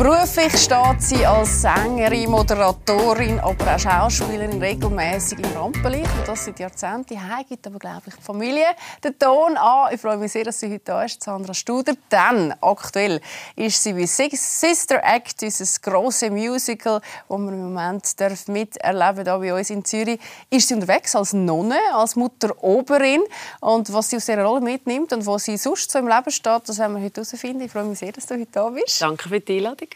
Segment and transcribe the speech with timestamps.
[0.00, 6.10] Beruflich steht sie als Sängerin, Moderatorin, aber auch Schauspielerin regelmäßig im Rampenlicht.
[6.18, 7.20] Und das seit Jahrzehnten.
[7.20, 8.64] Heim gibt aber, glaube ich, die Familie
[9.04, 9.92] den Ton an.
[9.92, 11.92] Ich freue mich sehr, dass sie heute da ist, Sandra Studer.
[12.10, 13.20] Denn aktuell
[13.56, 18.06] ist sie bei Sister Act, dieses große Musical, das wir im Moment
[18.48, 20.18] miterleben hier bei uns in Zürich.
[20.48, 23.20] Ist sie unterwegs als Nonne, als Mutter Oberin.
[23.60, 26.62] Und was sie aus dieser Rolle mitnimmt und wo sie sonst so im Leben steht,
[26.64, 27.60] das werden wir heute herausfinden.
[27.60, 29.02] Ich freue mich sehr, dass du heute da bist.
[29.02, 29.89] Danke für die Einladung.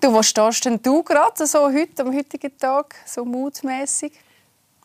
[0.00, 4.12] Du, wo stehst denn du gerade so heute, am heutigen Tag, so mutmäßig?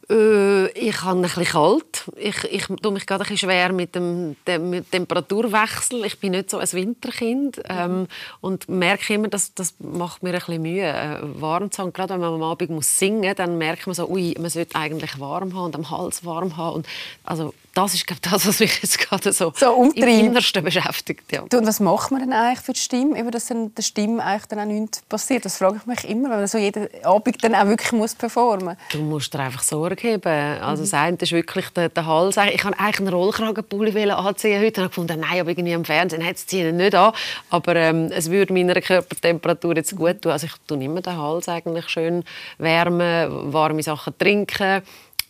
[0.09, 2.05] Äh, ich habe ein bisschen kalt.
[2.15, 6.05] Ich, ich tue mich gerade ein bisschen schwer mit dem, dem Temperaturwechsel.
[6.05, 8.07] Ich bin nicht so ein Winterkind ähm,
[8.39, 11.91] und merke immer, dass das macht mir ein bisschen Mühe, äh, warm zu haben.
[11.91, 14.75] Gerade wenn man am Abend muss singen, muss, dann merkt man so, ui, man sollte
[14.75, 16.77] eigentlich warm haben und am Hals warm haben.
[16.77, 16.87] Und
[17.23, 21.31] also das ist glaube das, was mich jetzt gerade so, so im Innersten beschäftigt.
[21.31, 21.43] Ja.
[21.47, 24.23] Du, und was macht man denn eigentlich für die Stimme, über dass dann der Stimme
[24.23, 25.45] eigentlich dann auch nichts passiert?
[25.45, 28.65] Das frage ich mich immer, wenn man so jeden Abend dann auch wirklich muss performen
[28.65, 28.75] muss.
[28.91, 30.61] Du musst dir einfach Sorge geben.
[30.61, 30.85] Also mhm.
[30.85, 32.37] das eine ist wirklich der, der Hals.
[32.37, 36.25] Ich wollte eigentlich einen Rollkragenpulli anziehen heute und habe gefunden, nein, aber irgendwie am Fernsehen
[36.25, 37.11] hat es ihn nicht an.
[37.49, 40.31] Aber ähm, es würde meiner Körpertemperatur jetzt gut tun.
[40.31, 42.23] Also ich tue immer den Hals eigentlich schön
[42.57, 44.81] wärmen, warme Sachen trinken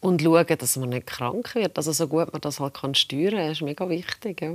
[0.02, 1.78] und schauen, dass man nicht krank wird.
[1.78, 4.42] Also so gut man das halt kann steuern kann, ist mega wichtig.
[4.42, 4.52] Ja.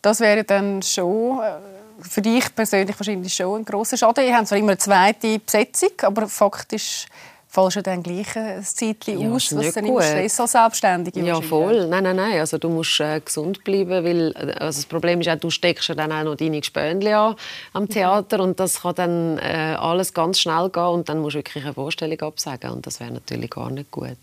[0.00, 1.52] Das wäre dann schon äh,
[2.00, 4.24] für dich persönlich wahrscheinlich schon ein grosser Schaden.
[4.24, 7.06] Ihr habt zwar immer eine zweite Besetzung, aber faktisch
[7.52, 11.38] fallst du dann gleich ein Zeitchen ja, aus, was dann immer Stress als Selbstständige Ja,
[11.42, 11.86] voll.
[11.86, 12.40] Nein, nein, nein.
[12.40, 15.86] Also, du musst äh, gesund bleiben, weil äh, also das Problem ist auch, du steckst
[15.90, 17.36] ja dann auch noch deine Gespönchen an
[17.74, 21.40] am Theater und das kann dann äh, alles ganz schnell gehen und dann musst du
[21.40, 24.16] wirklich eine Vorstellung absagen und das wäre natürlich gar nicht gut.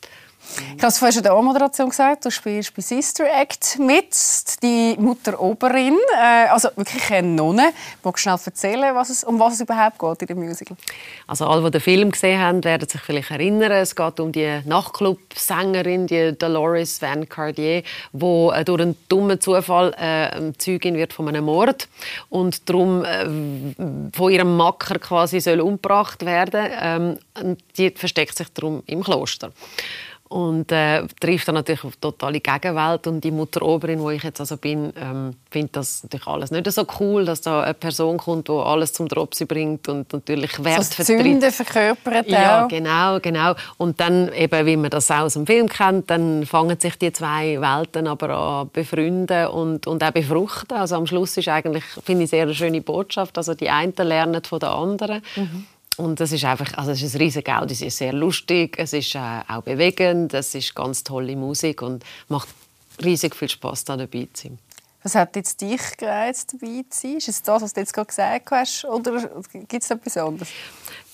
[0.76, 4.16] Ich habe es vorhin schon in der Moderation gesagt, du spielst bei Sister Act mit,
[4.64, 7.74] die Mutter Oberin, äh, also wirklich eine Nonne.
[8.04, 10.78] Magst du schnell erzählen, was es, um was es überhaupt geht in dem Musical?
[11.28, 14.62] Also alle, die den Film gesehen haben, werden sich vielleicht erinnern, es geht um die
[14.66, 17.84] Nachtclub-Sängerin, die Dolores Van Cartier,
[18.14, 21.88] die äh, durch einen dummen Zufall äh, Zeugin wird von einem Mord
[22.30, 23.26] und darum äh,
[24.14, 26.72] von ihrem Macker quasi soll umgebracht werden.
[26.82, 29.52] Ähm, die versteckt sich darum im Kloster
[30.30, 34.22] und äh, trifft dann natürlich auf die totale Gegenwelt und die Mutter Oberin, wo ich
[34.22, 38.18] jetzt also bin, ähm, findet das natürlich alles nicht so cool, dass da eine Person
[38.18, 41.24] kommt, die alles zum Drops bringt und natürlich Wert so vertritt.
[41.24, 43.56] Sünde verkörpert Ja, genau, genau.
[43.78, 47.12] Und dann eben, wie man das auch aus dem Film kennt, dann fangen sich die
[47.12, 50.78] zwei Welten aber an befreunden und, und auch befruchten.
[50.78, 53.36] Also am Schluss ist eigentlich, finde ich, sehr eine schöne Botschaft.
[53.36, 55.24] Also die einen lernen von den anderen.
[55.36, 55.66] Mhm.
[56.00, 58.94] Und das ist einfach, also es ist ein riesiges Geld, es ist sehr lustig, es
[58.94, 62.48] ist äh, auch bewegend, es ist ganz tolle Musik und macht
[63.04, 64.60] riesig viel Spaß da dabei zu sein.
[65.02, 67.18] Was hat jetzt dich gereizt, dabei zu sein?
[67.18, 69.30] Ist es das, was du jetzt gerade gesagt hast, oder
[69.68, 70.50] gibt es etwas anderes?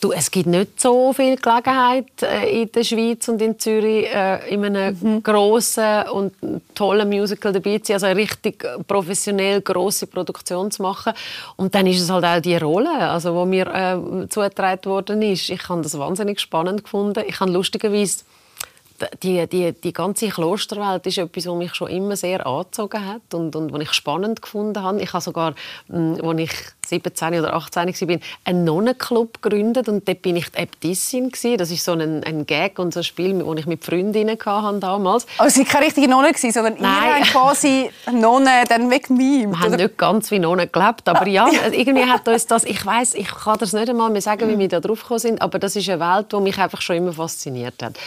[0.01, 4.53] Du, es gibt nicht so viel Gelegenheit äh, in der Schweiz und in Zürich äh,
[4.53, 5.23] in einem mhm.
[5.23, 6.33] grossen und
[6.73, 11.13] tollen Musical dabei zu sein, also eine richtig professionell grosse Produktion zu machen.
[11.55, 15.49] Und dann ist es halt auch die Rolle, also wo mir äh, zugetragen worden ist.
[15.49, 17.23] Ich habe das wahnsinnig spannend gefunden.
[17.27, 18.25] Ich habe lustigerweise
[19.23, 23.55] die, die, die ganze Klosterwelt ist etwas, was mich schon immer sehr angezogen hat und,
[23.55, 25.01] und was ich spannend gefunden habe.
[25.01, 25.55] Ich habe sogar,
[25.89, 26.51] als hm, ich
[26.85, 31.31] 17 oder 18 war, einen Nonnenclub gegründet und dort bin ich die Äbtissin.
[31.57, 34.79] Das ist so ein, ein Gag und so ein Spiel, das ich mit Freundinnen hatte
[34.79, 35.25] damals.
[35.37, 37.19] Also Sie waren keine richtige Nonne, sondern Nein.
[37.19, 39.51] ihr quasi Nonne dann weggemimt?
[39.51, 43.15] Wir haben nicht ganz wie Nonne gelebt, aber ja, irgendwie hat uns das, ich weiß,
[43.15, 45.75] ich kann das nicht einmal mehr sagen, wie wir da drauf gekommen sind, aber das
[45.75, 47.97] ist eine Welt, die mich einfach schon immer fasziniert hat.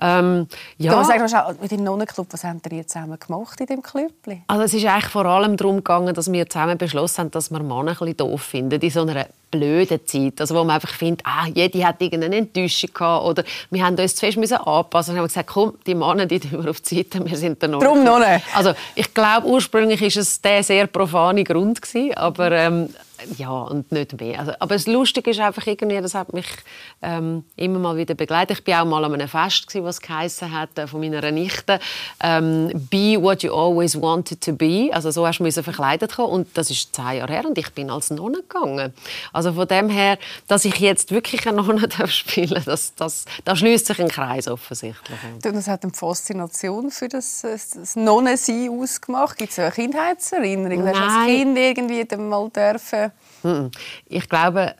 [0.00, 0.94] Ähm, ja.
[0.94, 4.12] Du sagst mit dem Nonnenclub, was habt ihr zusammen gemacht in dem Club?
[4.46, 7.60] Also es ist eigentlich vor allem darum gegangen, dass wir zusammen beschlossen haben, dass wir
[7.60, 11.22] Männer ein bisschen doof finden in so einer blöden Zeit, also wo man einfach findet,
[11.24, 15.20] ah, jede hat irgendeine Enttäuschung gehabt oder wir haben uns zu fest müssen anpassen und
[15.20, 17.80] haben gesagt, komm, die Männer, die tun wir auf die Seite, wir sind da noch.
[17.80, 18.44] Drum noch nicht.
[18.54, 22.90] Also ich glaube, ursprünglich war es der sehr profane Grund gewesen, aber ähm,
[23.36, 24.40] ja, und nicht mehr.
[24.40, 26.46] Also, aber das Lustige ist einfach irgendwie, das hat mich
[27.02, 28.60] ähm, immer mal wieder begleitet.
[28.60, 31.80] Ich war auch mal an einem Fest, gewesen, was geheissen hat, äh, von meiner Nichte.
[32.22, 34.90] Ähm, «Be what you always wanted to be».
[34.92, 36.32] Also so hast du verkleidet kommen.
[36.32, 38.92] Und das ist zehn Jahre her und ich bin als Nonne gegangen.
[39.32, 43.56] Also von dem her, dass ich jetzt wirklich eine Nonne spielen darf, das, das, da
[43.56, 45.18] schließt sich ein Kreis offensichtlich.
[45.42, 49.36] das hat eine Faszination für das, das Nonnensein ausgemacht.
[49.38, 50.84] Gibt es eine Kindheitserinnerung?
[50.84, 50.94] Nein.
[50.94, 53.07] Hast du als Kind irgendwie mal dürfen
[54.06, 54.74] ich glaube,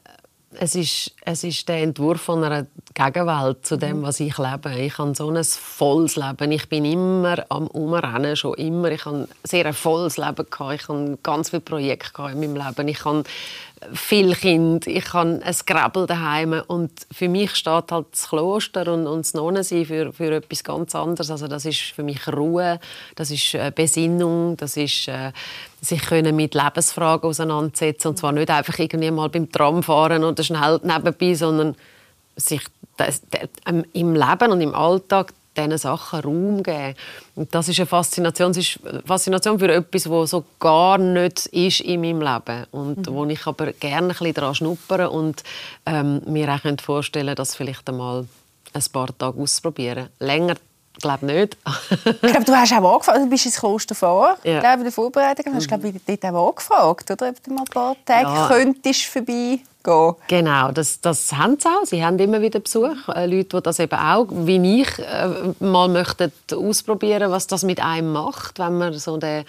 [0.59, 2.67] es ist, es ist der Entwurf von einer
[2.99, 4.75] Gegenwelt zu dem, was ich lebe.
[4.77, 6.51] Ich habe so ein volles Leben.
[6.51, 8.91] Ich bin immer am Umrennen, schon immer.
[8.91, 10.75] Ich habe sehr ein volles Leben gehabt.
[10.75, 12.89] Ich habe ganz viele Projekte in meinem Leben.
[12.89, 13.23] Ich habe
[13.93, 19.07] viele Kinder, ich habe ein Gräbel daheim und für mich steht halt das Kloster und,
[19.07, 21.31] und das Nonnensein für, für etwas ganz anderes.
[21.31, 22.81] Also das ist für mich Ruhe,
[23.15, 25.31] das ist äh, Besinnung, das ist äh,
[25.81, 30.43] sich können mit Lebensfragen auseinandersetzen und zwar nicht einfach irgendwie mal beim Tram fahren oder
[30.43, 31.77] schnell nebenbei, sondern
[32.39, 32.63] sich
[32.97, 36.95] das, das, ähm, im Leben und im Alltag diesen Sachen Raum geben.
[37.35, 38.53] Und das ist eine Faszination.
[38.53, 43.09] Es ist eine Faszination für etwas, was so gar nicht ist in meinem Leben und
[43.09, 43.15] mhm.
[43.15, 45.43] wo ich aber gerne ein bisschen daran schnuppere und
[45.87, 48.27] ähm, mir auch vorstellen das vielleicht einmal
[48.73, 50.09] ein paar Tage ausprobieren.
[50.21, 50.55] Länger
[50.99, 51.57] ich glaube nicht.
[52.05, 54.59] ich glaube, du hast auch angefragt, du bist ins Kloster vor, ja.
[54.59, 55.81] glaube, in der Vorbereitung, hast mhm.
[55.81, 57.29] glaube dort auch angefragt, oder?
[57.29, 58.49] Ob du mal ein paar Tage ja.
[58.49, 60.15] könntest vorbei gehen.
[60.29, 61.85] Genau, das, das haben sie auch.
[61.85, 63.09] Sie haben immer wieder Besuch.
[63.09, 65.29] Äh, Leute, die das eben auch, wie ich, äh,
[65.61, 69.45] mal möchten ausprobieren, was das mit einem macht, wenn man so den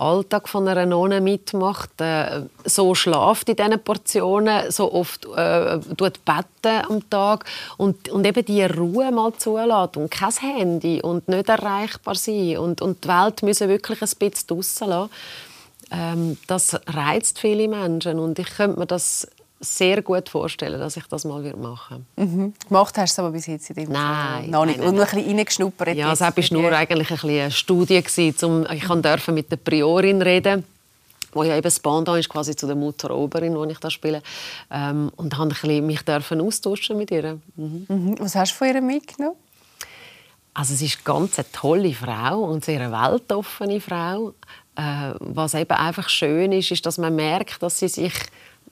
[0.00, 6.24] Alltag von einer Nonne mitmacht, äh, so schlaft in diesen Portionen, so oft äh, tut
[6.24, 7.44] betten am Tag
[7.76, 12.80] und, und eben die Ruhe mal zulässt und kein Handy und nicht erreichbar sein und,
[12.80, 15.10] und die Welt müssen wirklich ein bisschen draussen lassen.
[15.90, 19.26] Ähm, das reizt viele Menschen und ich könnte mir das
[19.60, 22.30] sehr gut vorstellen, dass ich das mal machen würde.
[22.30, 22.54] Mhm.
[22.66, 24.50] Gemacht hast du aber bis jetzt in dem Nein.
[24.50, 24.80] Noch nicht.
[24.80, 25.96] Und noch ein bisschen reingeschnuppert.
[25.96, 28.02] Ja, es war nur eigentlich ein eine Studie.
[28.02, 30.64] Gewesen, ich durfte mit der Priorin reden
[31.32, 34.22] wo ja eben das Pendant ist quasi zu der Mutter Oberin, wo ich da spiele.
[34.70, 37.38] Ähm, und habe mich dürfen austauschen mit ihr.
[37.56, 37.86] Mhm.
[37.88, 38.16] Mhm.
[38.18, 39.36] Was hast du von ihr mitgenommen?
[40.54, 44.34] Also sie ist ganz eine tolle Frau und sehr eine weltoffene Frau.
[44.74, 48.14] Äh, was eben einfach schön ist, ist, dass man merkt, dass sie sich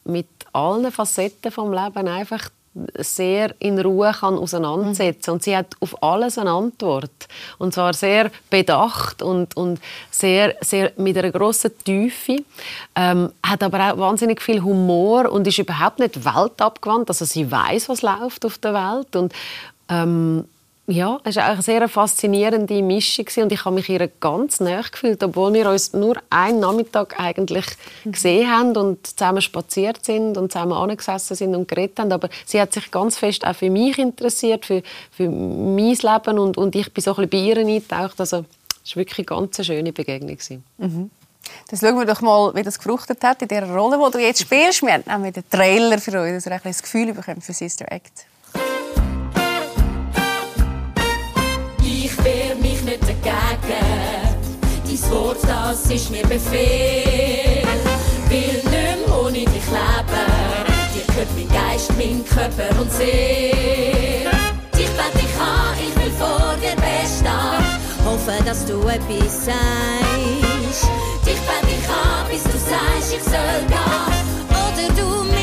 [0.08, 2.50] mit allen Facetten vom Leben einfach
[2.96, 5.30] sehr in Ruhe kann auseinandersetzen.
[5.32, 7.10] Und sie hat auf alles eine Antwort.
[7.58, 12.44] Und zwar sehr bedacht und, und sehr, sehr mit einer großen Tiefe.
[12.94, 17.08] Ähm, hat aber auch wahnsinnig viel Humor und ist überhaupt nicht weltabgewandt.
[17.08, 19.16] Also sie weiß was läuft auf der Welt.
[19.16, 19.32] Und
[19.88, 20.44] ähm,
[20.90, 25.22] ja, es war eine sehr faszinierende Mischung und ich habe mich ihr ganz nahe gefühlt,
[25.22, 27.66] obwohl wir uns nur einen Nachmittag eigentlich
[28.06, 32.10] gesehen haben und zusammen spaziert sind und zusammen angesessen sind und geredet haben.
[32.10, 36.56] Aber sie hat sich ganz fest auch für mich interessiert, für, für mein Leben und,
[36.56, 38.18] und ich bin so ein bisschen bei ihr eingetaucht.
[38.18, 38.46] Also
[38.82, 40.38] es war wirklich eine ganz schöne Begegnung.
[40.78, 41.10] Mhm.
[41.68, 44.40] Das schauen wir doch mal, wie das gefruchtet hat in der Rolle, die du jetzt
[44.40, 44.80] spielst.
[44.80, 48.24] Wir haben den Trailer für euch, dass ihr ein das Gefühl bekommt für Sister Act.
[55.10, 57.66] Wort, das ist mir Befehl.
[58.28, 60.26] Will nicht ohne dich leben.
[60.94, 64.30] Dir gehört mein Geist, mein Körper und Seele.
[64.76, 67.64] Dich bete ich an, ich will vor dir bestehen.
[68.04, 70.88] Hoffe, dass du etwas sagst.
[71.24, 74.26] Dich bete ich an, bis du sagst, ich soll gehen.
[74.50, 75.37] Oder du mich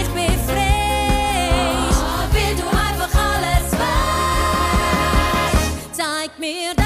[6.45, 6.84] weißt.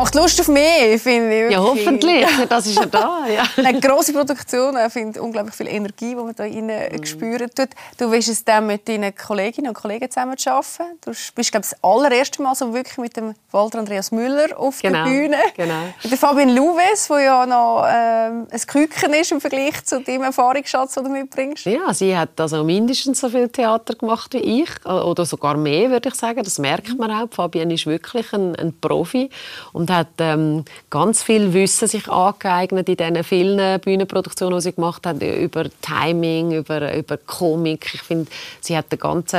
[0.00, 1.52] Macht Lust auf mehr, finde ich.
[1.52, 2.26] Ja, hoffentlich.
[2.48, 3.26] Das ist ja da.
[3.28, 3.44] Ja.
[3.62, 4.74] Eine grosse Produktion.
[4.86, 7.04] Ich finde unglaublich viel Energie, die man da rein mm.
[7.04, 7.68] spüren tut.
[7.98, 10.98] Du willst es dann mit deinen Kolleginnen und Kollegen zusammen arbeiten.
[11.04, 14.80] Du bist, glaube ich, das allererste Mal so wirklich mit dem Walter Andreas Müller auf
[14.80, 15.36] genau, der Bühne.
[15.54, 15.82] Genau.
[16.02, 20.94] Mit Fabian Louves, der ja noch ähm, ein Küken ist im Vergleich zu deinem Erfahrungsschatz,
[20.94, 21.66] den du mitbringst.
[21.66, 24.86] Ja, sie hat also mindestens so viel Theater gemacht wie ich.
[24.86, 26.42] Oder sogar mehr, würde ich sagen.
[26.42, 27.28] Das merkt man auch.
[27.30, 29.28] Fabian ist wirklich ein, ein Profi.
[29.74, 34.72] Und und hat ähm, ganz viel Wissen sich angeeignet in diesen vielen Bühnenproduktionen, die sie
[34.72, 37.90] gemacht hat, über Timing, über, über Komik.
[37.94, 38.30] Ich finde,
[38.60, 39.34] sie hat eine ganz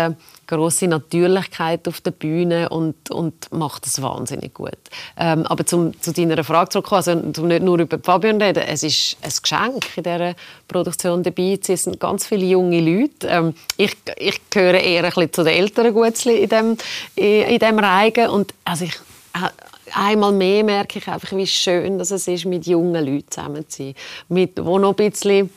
[0.48, 4.78] große Natürlichkeit auf der Bühne und, und macht es wahnsinnig gut.
[5.18, 9.16] Ähm, aber zum, zu deiner Frage zurückkommen, also nicht nur über Fabian reden, es ist
[9.22, 10.36] ein Geschenk in dieser
[10.68, 11.58] Produktion dabei.
[11.66, 13.28] Es sind ganz viele junge Leute.
[13.28, 16.78] Ähm, ich, ich gehöre eher ein bisschen zu den älteren Gutzli in dem,
[17.16, 18.96] in, in dem Reigen und also ich
[19.34, 19.48] äh,
[19.94, 23.84] einmal mehr merke ich einfach, wie schön dass es ist, mit jungen Leuten zusammen zu
[23.84, 23.94] sein.
[24.30, 25.50] Mit, die noch ein bisschen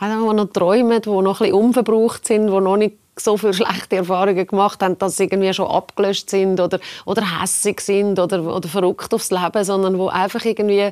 [0.00, 3.96] die noch träumen, die noch ein bisschen unverbraucht sind, die noch nicht so viele schlechte
[3.96, 8.68] Erfahrungen gemacht haben, dass sie irgendwie schon abgelöscht sind oder, oder hässig sind oder, oder
[8.68, 10.90] verrückt aufs Leben, sondern wo einfach irgendwie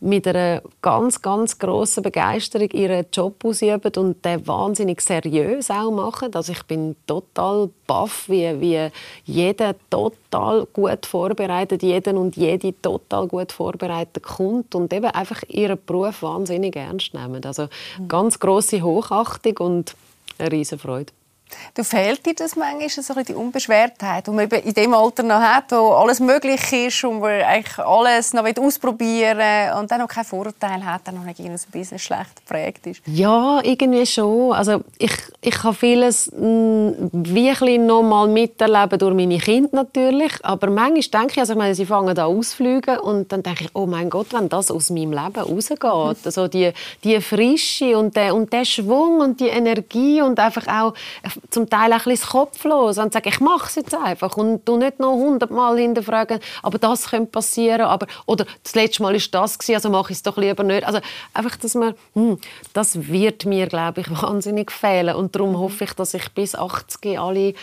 [0.00, 6.32] mit einer ganz, ganz grossen Begeisterung ihren Job ausüben und den wahnsinnig seriös auch machen.
[6.34, 8.90] Also ich bin total baff, wie, wie
[9.24, 15.78] jeder total gut vorbereitet, jeden und jede total gut vorbereitet kommt und eben einfach ihren
[15.84, 17.44] Beruf wahnsinnig ernst nehmen.
[17.44, 17.66] Also
[18.06, 19.96] ganz große Hochachtung und
[20.38, 21.12] eine riesen Freude.
[21.74, 25.72] Du fehlt dir das manchmal, so die Unbeschwertheit, die man in dem Alter noch hat,
[25.72, 30.24] wo alles möglich ist und man eigentlich alles noch ausprobieren will und dann noch keinen
[30.24, 33.02] Vorteil hat, dann noch nicht ein bisschen schlecht geprägt ist?
[33.06, 34.52] Ja, irgendwie schon.
[34.52, 40.32] Also ich, ich habe vieles mh, mm, wirklich noch mal miterleben durch meine Kinder natürlich,
[40.42, 43.70] aber manchmal denke ich, also ich meine, sie fangen an ausfliegen und dann denke ich,
[43.74, 45.84] oh mein Gott, wenn das aus meinem Leben rausgeht,
[46.24, 50.94] also die, die Frische und der, und der Schwung und die Energie und einfach auch
[51.50, 55.00] zum Teil ein bisschen kopflos und sagen, ich mache es jetzt einfach und du nicht
[55.00, 59.76] noch hundertmal hinterfragen, aber das könnte passieren, aber oder das letzte Mal ist das gewesen,
[59.76, 60.84] also mache ich es doch lieber nicht.
[60.84, 61.00] Also
[61.32, 62.38] einfach, dass man, hm,
[62.72, 67.18] das wird mir, glaube ich, wahnsinnig fehlen und darum hoffe ich, dass ich bis 80
[67.18, 67.54] alle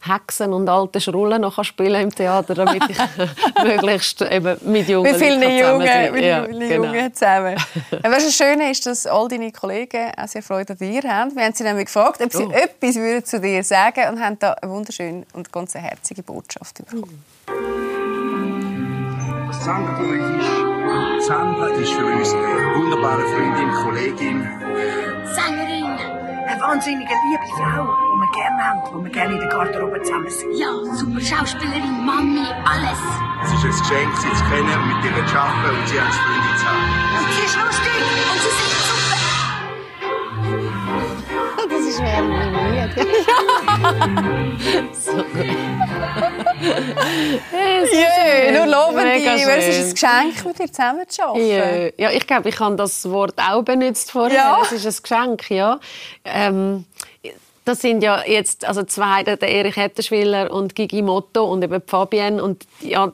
[0.00, 2.98] Hexen und alte Schrullen noch spielen im Theater, damit ich
[3.64, 6.84] möglichst eben mit jungen mit vielen Jungen, mit ja, vielen genau.
[6.84, 7.56] Jungen zusammen.
[8.02, 11.36] Was das Schöne ist, dass all deine Kollegen auch sehr Freude an dir haben.
[11.36, 12.50] Wir haben sie nämlich gefragt, ob sie oh.
[12.50, 17.24] etwas würden zu dir sagen und haben da eine wunderschöne und ganz herzige Botschaft bekommen.
[19.52, 24.48] Sandra ist, Sandra ist für uns eine wunderbare Freundin, Kollegin.
[25.34, 25.65] Sängerin.
[26.56, 30.30] Eine wahnsinnige liebe Frau die wir gerne haben, die wir gerne in der Garderobe zusammen
[30.30, 30.56] sind.
[30.56, 32.98] Ja, super Schauspielerin, Mami, alles.
[33.42, 36.16] Es ist ein Geschenk, sie zu kennen und mit ihr zu arbeiten und sie als
[36.16, 36.80] Freundin zu haben.
[37.18, 37.92] Und sie ist lustig
[38.32, 39.18] und sie singt super.
[41.68, 42.96] Das ist animiert.
[44.92, 45.56] so gut.
[47.92, 51.46] ja, nur loben die, es ist ein Geschenk, mit dir zusammen zu arbeiten.
[51.46, 54.36] Ja, ja ich glaube, ich habe das Wort auch benutzt vorher.
[54.36, 54.58] Ja.
[54.62, 55.78] Es ist ein Geschenk, ja.
[56.24, 56.84] Ähm,
[57.64, 62.42] das sind ja jetzt also zwei, der Erich Hetterschwiller und Gigi Motto und eben Fabienne
[62.42, 63.12] und ja,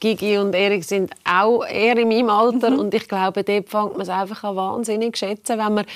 [0.00, 2.80] Gigi und Erich sind auch eher in meinem Alter mhm.
[2.80, 5.86] und ich glaube, dort fängt man es einfach an wahnsinnig schätzen, wenn man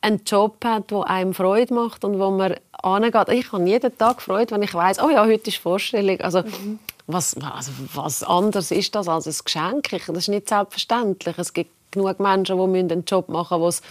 [0.00, 3.28] einen Job hat, der einem Freude macht und wo man angeht.
[3.30, 6.20] Ich habe jeden Tag Freude, wenn ich weiß, oh ja, heute ist Vorstellung.
[6.20, 6.78] Also, mhm.
[7.06, 9.90] was, also, was anderes ist das als ein Geschenk?
[9.90, 11.38] Das ist nicht selbstverständlich.
[11.38, 13.82] Es gibt genug Menschen, die einen Job machen müssen,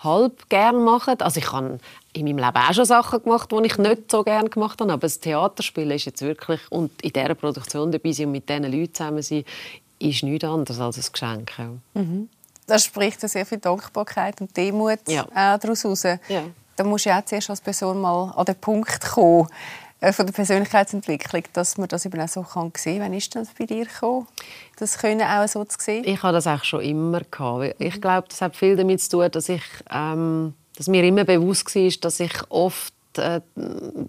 [0.00, 1.20] halb gern machen.
[1.20, 1.78] Also ich habe
[2.12, 4.92] in meinem Leben auch schon Sachen gemacht, die ich nicht so gerne gemacht habe.
[4.92, 8.64] Aber das Theaterspielen ist jetzt wirklich, und in dieser Produktion dabei sein und mit diesen
[8.64, 9.44] Leuten zusammen sein,
[9.98, 11.52] ist nichts anderes als ein Geschenk.
[11.94, 12.28] Mhm.
[12.66, 15.26] Das spricht sehr viel Dankbarkeit und Demut ja.
[15.34, 16.04] daraus heraus.
[16.04, 16.44] Ja.
[16.80, 19.48] Da musst du ja auch zuerst als Person mal an den Punkt kommen,
[20.00, 23.08] äh, von der Persönlichkeitsentwicklung, dass man das eben auch so kann sehen kann.
[23.08, 24.26] Wann ist das bei dir gekommen,
[24.78, 26.04] das können auch so zu sehen?
[26.06, 27.74] Ich habe das auch schon immer gehabt.
[27.78, 29.60] Ich glaube, das hat viel damit zu tun, dass ich,
[29.92, 33.40] ähm, dass mir immer bewusst war, dass ich oft äh,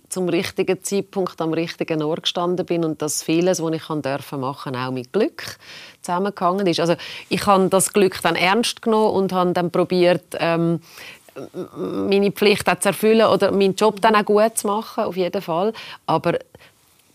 [0.07, 4.43] zum richtigen Zeitpunkt am richtigen Ort gestanden bin und dass vieles, was ich machen dürfen
[4.43, 5.57] auch mit Glück
[6.01, 6.79] zusammengehangen ist.
[6.79, 6.95] Also
[7.27, 10.81] ich habe das Glück dann ernst genommen und habe dann probiert ähm,
[11.75, 15.41] meine Pflicht auch zu erfüllen oder meinen Job dann auch gut zu machen, auf jeden
[15.41, 15.73] Fall.
[16.05, 16.39] Aber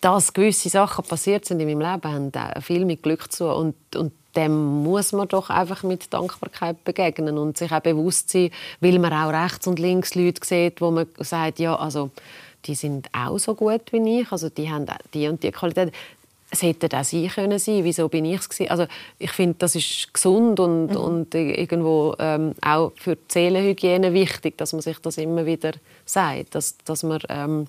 [0.00, 4.12] dass gewisse Sachen passiert sind in meinem Leben, haben viel mit Glück zu und, und
[4.36, 9.12] dem muss man doch einfach mit Dankbarkeit begegnen und sich auch bewusst sein, weil man
[9.12, 12.10] auch rechts und links Leute sieht, wo man sagt, ja, also
[12.66, 15.92] die sind auch so gut wie ich, also die haben die und die Qualität
[16.50, 17.84] es hätte auch sie können sein.
[17.84, 18.86] Wieso bin ich es Also
[19.18, 20.96] ich finde, das ist gesund und, mhm.
[20.96, 25.72] und irgendwo ähm, auch für die Seelenhygiene wichtig, dass man sich das immer wieder
[26.04, 27.66] sagt, dass, dass man ähm,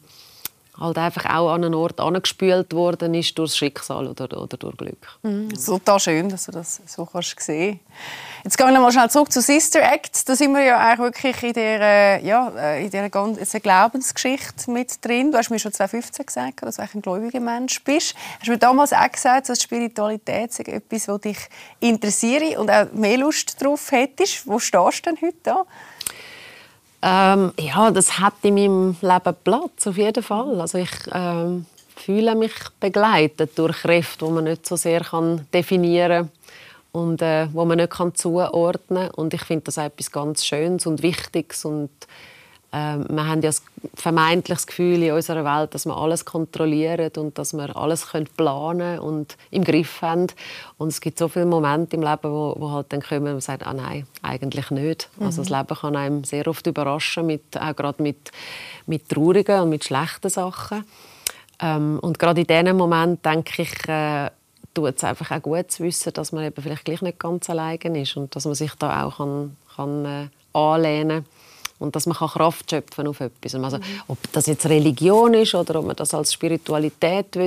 [0.79, 5.19] halt einfach auch an einen Ort angespült worden ist durch Schicksal oder, oder durch Glück.
[5.23, 5.49] Mhm.
[5.49, 7.79] Total schön, dass du das so kannst sehen
[8.43, 10.29] Jetzt gehen wir mal schnell zurück zu Sister Act.
[10.29, 15.03] Da sind wir ja eigentlich wirklich in dieser, ja, äh, in dieser ganzen Glaubensgeschichte mit
[15.03, 15.31] drin.
[15.31, 18.15] Du hast mir schon 2015 gesagt, dass du ein gläubiger Mensch bist.
[18.39, 21.37] Hast mir damals auch gesagt, dass Spiritualität etwas, das dich
[21.79, 24.47] interessiert und auch mehr Lust darauf hättest.
[24.47, 25.65] Wo stehst du denn heute da?
[27.09, 30.59] Ähm, ja, das hat in meinem Leben Platz, auf jeden Fall.
[30.59, 36.29] Also ich ähm, fühle mich begleitet durch Kräfte, die man nicht so sehr kann definieren
[36.91, 39.11] kann und äh, wo man nicht kann zuordnen kann.
[39.11, 41.91] Und ich finde das etwas ganz Schönes und Wichtiges und
[42.73, 43.63] ähm, wir haben ja das
[43.95, 48.99] vermeintliches Gefühl in unserer Welt, dass wir alles kontrollieren und dass wir alles können planen
[48.99, 50.27] und im Griff haben.
[50.77, 53.63] Und es gibt so viele Momente im Leben, wo, wo halt dann kommen und sagen,
[53.63, 55.09] ah nein, eigentlich nicht.
[55.17, 55.25] Mhm.
[55.25, 58.31] Also das Leben kann einem sehr oft überraschen, mit, auch gerade mit,
[58.85, 60.83] mit traurigen und mit schlechten Sachen.
[61.59, 64.29] Ähm, und gerade in diesen Momenten denke ich, äh,
[64.73, 67.77] tut es einfach auch gut zu wissen, dass man eben vielleicht gleich nicht ganz allein
[67.95, 71.36] ist und dass man sich da auch kann, kann äh, anlehnen kann
[71.79, 73.55] und dass man Kraft schöpfen auf etwas.
[73.55, 77.37] Also, ob das jetzt Religion ist oder ob man das als Spiritualität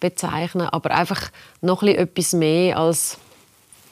[0.00, 3.18] bezeichnen aber einfach noch etwas mehr als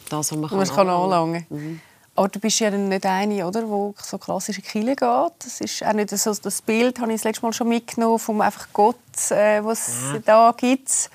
[0.08, 1.80] das, was man, man kann anlangen mhm.
[2.16, 5.32] Aber du bist ja nicht eine, oder, wo so klassische Kirche geht.
[5.38, 8.40] Das ist auch nicht so das Bild, habe ich das letzte Mal schon mitgenommen, vom
[8.40, 8.96] einfach Gott,
[9.30, 10.18] äh, was es ja.
[10.26, 11.08] da gibt.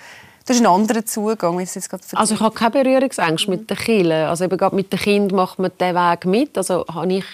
[0.46, 3.58] Das ist ein anderer Zugang, wie es jetzt gerade Also ich habe keine Berührungsängste mhm.
[3.58, 4.30] mit den Kindern.
[4.30, 6.58] Also eben gerade mit den Kindern macht man diesen Weg mit.
[6.58, 7.26] Also habe ich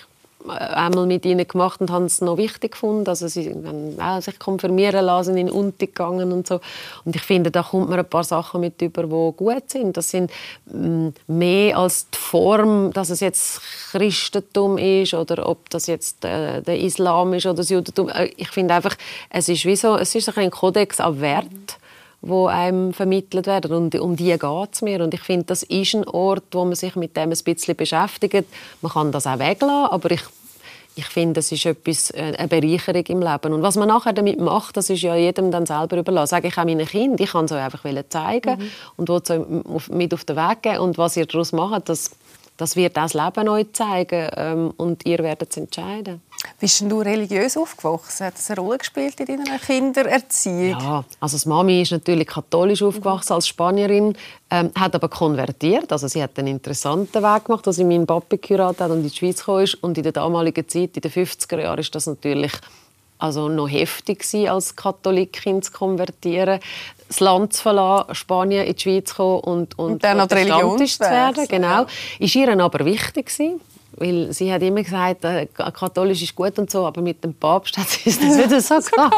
[0.47, 3.07] einmal mit ihnen gemacht und haben es noch wichtig gefunden.
[3.07, 6.59] Also sie haben auch sich konfirmieren lassen, in Unti gegangen und so.
[7.05, 9.97] Und ich finde, da kommt man ein paar Sachen mit über, die gut sind.
[9.97, 10.31] Das sind
[10.65, 16.61] mm, mehr als die Form, dass es jetzt Christentum ist oder ob das jetzt äh,
[16.61, 18.09] der Islam ist oder das Judentum.
[18.09, 18.95] Äh, ich finde einfach,
[19.29, 21.77] es ist wie so, es ist ein Kodex an Wert
[22.21, 25.95] wo einem vermittelt werden und um die geht es mir und ich finde das ist
[25.95, 28.47] ein Ort wo man sich mit dem ein bisschen beschäftigt
[28.81, 30.21] man kann das auch weglassen aber ich
[30.95, 33.53] ich finde, das ist etwas, äh, eine Bereicherung im Leben.
[33.53, 36.31] Und was man nachher damit macht, das ist ja jedem dann selber überlassen.
[36.31, 38.71] Sage ich auch meinen Kindern, ich kann es euch einfach zeigen mhm.
[38.97, 40.79] und will es mit auf den Weg geben.
[40.79, 42.11] Und was ihr daraus macht, das
[42.61, 46.21] das wird das Leben euch zeigen ähm, und ihr werdet es entscheiden.
[46.59, 48.27] Bist du religiös aufgewachsen?
[48.27, 50.79] Hat das eine Rolle gespielt in deiner Kindererziehung?
[50.79, 54.15] Ja, also die Mami ist natürlich katholisch aufgewachsen als Spanierin,
[54.49, 55.91] ähm, hat aber konvertiert.
[55.91, 59.09] Also sie hat einen interessanten Weg gemacht, als sie meinen Papi geheiratet hat und in
[59.09, 59.65] die Schweiz kam.
[59.81, 62.51] Und in der damaligen Zeit, in den 50er Jahren, ist das natürlich
[63.21, 66.59] also noch heftig gewesen, als Katholikin zu konvertieren,
[67.07, 70.27] das Land zu verlassen, Spanien in die Schweiz zu kommen und, und, und dann noch
[70.27, 71.47] die Religion zu werden.
[71.47, 71.85] Genau.
[72.19, 73.61] Ist ihr aber wichtig gewesen,
[74.01, 77.77] weil sie hat immer gesagt, äh, katholisch ist gut und so, aber mit dem Papst
[77.77, 79.15] hat sie es nicht so gehabt.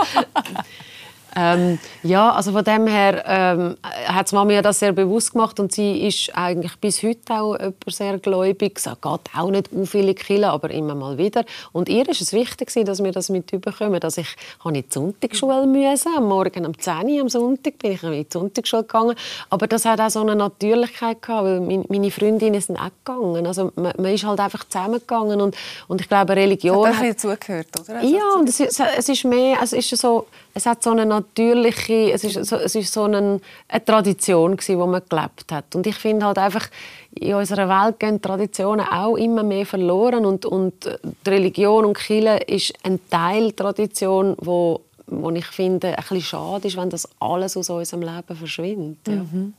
[1.36, 5.60] Ähm, ja, also von dem her ähm, hat die Mama ja das sehr bewusst gemacht
[5.60, 8.80] und sie ist eigentlich bis heute auch sehr gläubig.
[8.80, 11.44] Sie geht auch nicht auf viele Kilo, aber immer mal wieder.
[11.72, 14.00] Und ihr ist es wichtig, dass wir das mit überkommen.
[14.00, 14.28] Dass ich
[14.64, 16.16] habe in die Sonntagsschule müssen.
[16.16, 19.16] Am Morgen um 10 Uhr am Sonntag bin ich in die Sonntagsschule gegangen.
[19.50, 23.48] Aber das hat auch so eine Natürlichkeit gehabt, weil meine Freundinnen sind auch gegangen.
[23.48, 25.56] Also man, man ist halt einfach zusammengegangen und,
[25.88, 26.98] und ich glaube Religion hat...
[26.98, 28.00] Hat dazugehört, oder?
[28.00, 32.12] Also ja, und es, es ist mehr, es ist so es hat so eine natürliche,
[32.12, 35.76] es ist so, es ist so eine, eine Tradition gewesen, wo man gelebt hat.
[35.76, 36.68] Und ich finde halt einfach,
[37.16, 40.74] in unserer Welt gehen Traditionen auch immer mehr verloren und, und
[41.26, 46.68] die Religion und Kirche ist ein Teil Tradition, wo, wo ich finde, ein bisschen schade
[46.68, 49.08] ist, wenn das alles aus unserem Leben verschwindet.
[49.08, 49.16] Ja.
[49.16, 49.54] Mhm.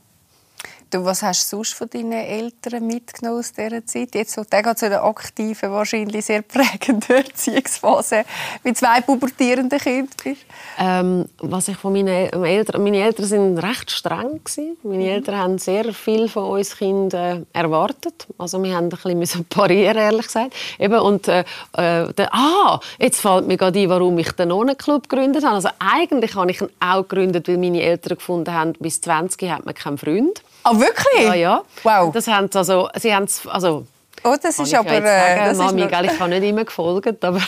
[0.95, 4.15] Du, was hast du sonst von deinen Eltern mitgenommen aus dieser Zeit?
[4.15, 8.23] Jetzt, wo du gerade so eine aktive, wahrscheinlich sehr prägende Erziehungsphase
[8.63, 10.37] mit zwei pubertierenden Kindern.
[10.79, 12.81] Ähm, was ich von meinen Eltern...
[12.81, 14.39] Meine Eltern waren recht streng.
[14.41, 14.77] Gewesen.
[14.83, 15.09] Meine mhm.
[15.09, 18.27] Eltern haben sehr viel von uns Kindern erwartet.
[18.37, 20.53] Also wir haben ein bisschen parieren, ehrlich gesagt.
[20.79, 21.41] Eben, und, äh,
[21.73, 25.55] äh, der, ah, jetzt fällt mir gerade ein, warum ich den Nonnenclub gegründet habe.
[25.55, 29.65] Also eigentlich habe ich ihn auch gegründet, weil meine Eltern gefunden haben, bis 20 hat
[29.65, 30.41] man keinen Freund.
[30.67, 31.27] Ah, oh, wirklich?
[31.27, 31.63] Ja, ja.
[31.83, 32.13] Wow.
[32.13, 33.85] Das haben sie also, sie haben also
[34.23, 34.91] Oh, das ist aber...
[34.91, 36.01] Äh, das Mami, ist noch...
[36.01, 37.39] ich habe nicht immer gefolgt, aber,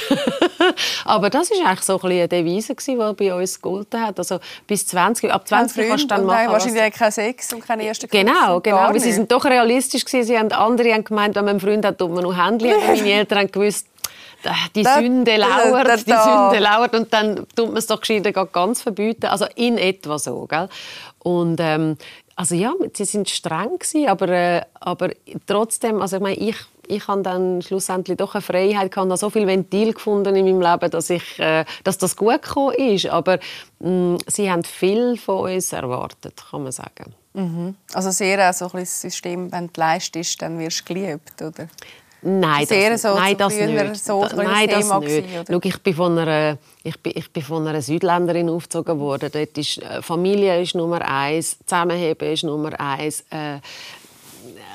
[1.06, 4.19] aber das war eigentlich so ein eine Devise, die bei uns gegolten hat.
[4.19, 7.00] Also bis 20, ab 20 kannst du dann machen, Wahrscheinlich was...
[7.00, 8.78] kein Sex und keine erste Genau, genau.
[8.78, 10.28] Aber sie sind doch realistisch gewesen.
[10.28, 12.76] Sie haben, andere haben gemeint, wenn man einen Freund hat, tut man nur Händchen.
[12.86, 13.88] Meine Eltern haben gewusst,
[14.76, 18.00] die da, Sünde lauert, da, da, die Sünde lauert und dann tut man es doch
[18.00, 19.26] gescheiter ganz verbieten.
[19.26, 20.69] Also in etwa so, gell?
[21.19, 21.97] Und ähm,
[22.38, 25.10] also ja, sie sind streng gewesen, aber, äh, aber
[25.47, 26.56] trotzdem, also ich meine, ich,
[26.88, 30.91] ich habe dann schlussendlich doch eine Freiheit habe so viel Ventil gefunden in meinem Leben,
[30.91, 33.08] dass ich, äh, dass das gut gekommen ist.
[33.08, 33.39] Aber
[33.80, 37.15] mh, mm, sie haben viel von uns erwartet, kann man sagen.
[37.34, 37.76] Mhm.
[37.93, 41.67] Also sehr auch so ein System, wenn du leistest, dann wirst du geliebt, oder?
[42.22, 43.96] Nein, Sehr das, so nein, das nicht.
[44.04, 45.28] So da, nein, das Thema nicht.
[45.28, 49.30] Gewesen, Schau, ich bin von einer, ich bin, ich bin von einer Südländerin aufgezogen worden.
[49.32, 53.24] Dort ist, äh, Familie ist Nummer eins, Zusammenheben ist Nummer eins.
[53.30, 53.60] Äh,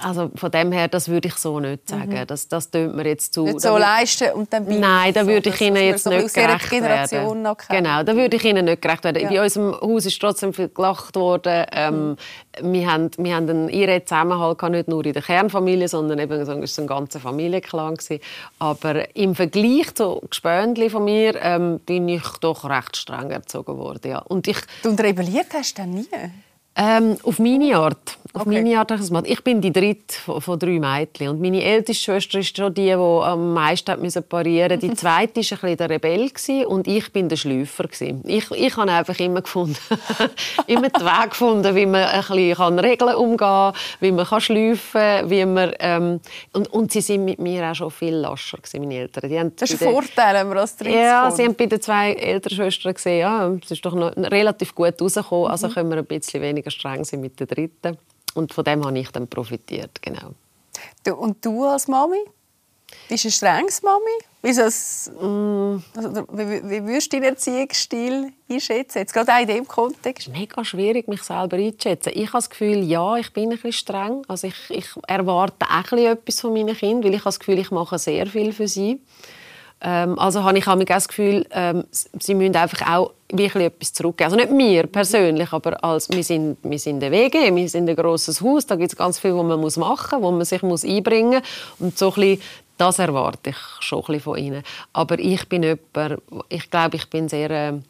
[0.05, 2.25] Also von dem her, das würde ich so nicht sagen.
[2.27, 3.43] Das, das tönt mir jetzt zu.
[3.43, 3.47] Mhm.
[3.47, 6.71] Nicht so leisten und dann Nein, da so, würde ich Ihnen jetzt so nicht gerecht
[6.71, 7.57] Generation werden.
[7.69, 9.23] Genau, da würde ich Ihnen nicht gerecht werden.
[9.23, 9.29] Ja.
[9.29, 11.67] Bei uns im Haus ist trotzdem viel gelacht worden.
[11.73, 12.17] Ähm,
[12.61, 16.45] wir, haben, wir haben einen irre Zusammenhalt gehabt, nicht nur in der Kernfamilie, sondern eben
[16.45, 17.95] so, es war ein ganzer Familienklan.
[17.95, 18.21] Gewesen.
[18.59, 24.11] Aber im Vergleich zu Gespöndli von mir ähm, bin ich doch recht streng erzogen worden.
[24.11, 24.19] Ja.
[24.19, 26.07] Und ich, Und rebelliert hast du dann nie?
[26.77, 28.19] ähm, auf meine Art.
[28.35, 28.63] Auf Okay.
[28.63, 31.29] meine Art habe ich bin die dritte von, drei Mädchen.
[31.29, 34.89] Und meine älteste Schwester ist schon die, die am meisten müssen parieren musste.
[34.89, 36.31] Die zweite war ein bisschen der Rebell
[36.67, 37.37] und ich bin der
[37.89, 38.23] gewesen.
[38.27, 39.77] Ich, ich habe einfach immer gefunden,
[40.67, 45.01] immer den Weg gefunden, wie man ein bisschen Regeln umgehen kann, wie man kann schlüpfen
[45.01, 45.73] kann, wie man...
[45.79, 46.21] Ähm,
[46.55, 49.29] und, und sie sind mit mir auch schon viel lascher, gewesen, meine Eltern.
[49.29, 51.37] Die haben Das ist ein Vorteil, wenn man als Drittes ja, kommt.
[51.37, 55.01] sie haben bei den zwei älteren Schwestern gesehen, ja, es ist doch noch relativ gut
[55.01, 55.51] rausgekommen.
[55.51, 55.73] Also Mhm.
[55.75, 57.99] können wir ein bisschen weniger streng sein mit der dritten.
[58.35, 60.33] Und von dem habe ich dann profitiert, genau.
[61.05, 62.25] Du, und du als Mami?
[63.09, 64.19] Bist du eine strenges Mami?
[64.43, 65.77] Wie, das, Mm.
[65.95, 68.99] also, wie, wie würdest du deinen Erziehungsstil einschätzen?
[68.99, 70.27] Jetzt gerade auch in diesem Kontext.
[70.27, 72.13] Es ist mega schwierig, mich selber einzuschätzen.
[72.15, 74.23] Ich habe das Gefühl, ja, ich bin ein bisschen streng.
[74.29, 77.39] Also ich, ich erwarte auch ein bisschen etwas von meinen Kindern, weil ich habe das
[77.39, 79.01] Gefühl, ich mache sehr viel für sie.
[79.81, 84.33] Ähm, also habe ich auch das Gefühl, ähm, sie müssen einfach auch wirklich etwas zurückgeben.
[84.33, 87.97] Also nicht mir persönlich, aber als, wir, sind, wir sind eine WG, wir sind ein
[87.97, 90.63] grosses Haus, da gibt es ganz viel, was man muss machen muss, wo man sich
[90.63, 91.43] muss einbringen
[91.79, 91.81] muss.
[91.81, 92.43] Und so ein bisschen,
[92.79, 94.63] das erwarte ich schon ein bisschen von ihnen.
[94.93, 97.51] Aber ich bin jemand, ich glaube, ich bin sehr...
[97.51, 97.85] ähm,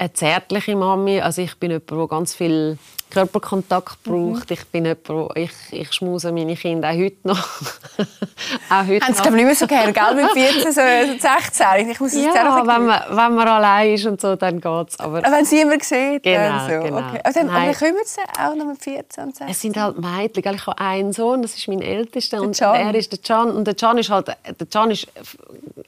[0.00, 1.20] eine zärtliche Mami.
[1.20, 2.78] Also ich bin jemand, der ganz viel
[3.10, 4.50] Körperkontakt braucht.
[4.50, 7.38] Ich bin jemand, ich, ich schmuse meine Kinder auch heute noch.
[8.70, 10.14] auch heute Haben sie ich, nicht mehr so gerne, gell?
[10.14, 10.80] Mit 14, so,
[11.12, 11.90] so 16.
[11.90, 14.98] Ich muss es ja, wenn man, wenn man allein ist und so, dann geht's.
[15.00, 16.86] Aber Aber wenn es niemand sieht, Genau, dann so.
[16.86, 16.98] genau.
[16.98, 17.20] Okay.
[17.24, 19.48] Aber dann, aber dann kommen sie auch noch mit 14 und 16.
[19.48, 20.42] es sind halt Mädchen.
[20.42, 20.54] gell?
[20.54, 22.40] Ich habe einen Sohn, das ist mein ältester.
[22.40, 23.50] Und er ist der Can.
[23.50, 25.08] Und der Can ist halt, der Can ist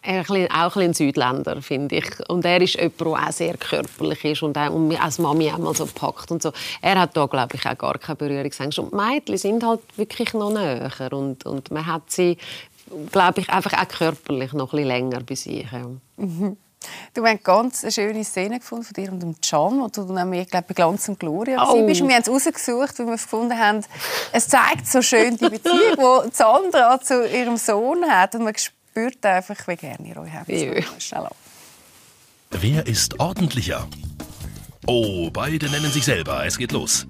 [0.04, 2.28] auch ein, Südländer, finde ich.
[2.28, 5.58] Und er ist jemand, der auch sehr körperlich ist und, auch, und als Mami auch
[5.58, 6.52] mal so packt und so.
[6.80, 8.82] Er hat da, glaube ich, auch gar keine Berührungsängste.
[8.82, 10.90] Und die Mädchen sind halt wirklich noch näher.
[11.12, 12.36] Und, und man hat sie,
[13.10, 15.66] glaube ich, einfach auch körperlich noch ein bisschen länger bei sich.
[15.70, 15.86] Ja.
[17.14, 20.42] Du hast ganz eine schöne Szene gefunden von dir und dem Can, wo du nämlich,
[20.42, 21.86] ich glaube, bei Glanz und Gloria Oh.
[21.86, 22.00] bist.
[22.00, 23.84] Und Wir haben es rausgesucht, weil wir gefunden haben,
[24.32, 28.34] es zeigt so schön die Beziehung, die Sandra zu ihrem Sohn hat.
[28.34, 30.48] Und man spürt einfach, wie gerne ihr euch habt.
[32.50, 33.86] Wer ist ordentlicher?
[34.86, 36.44] Oh, beide nennen sich selber.
[36.44, 37.06] Es geht los.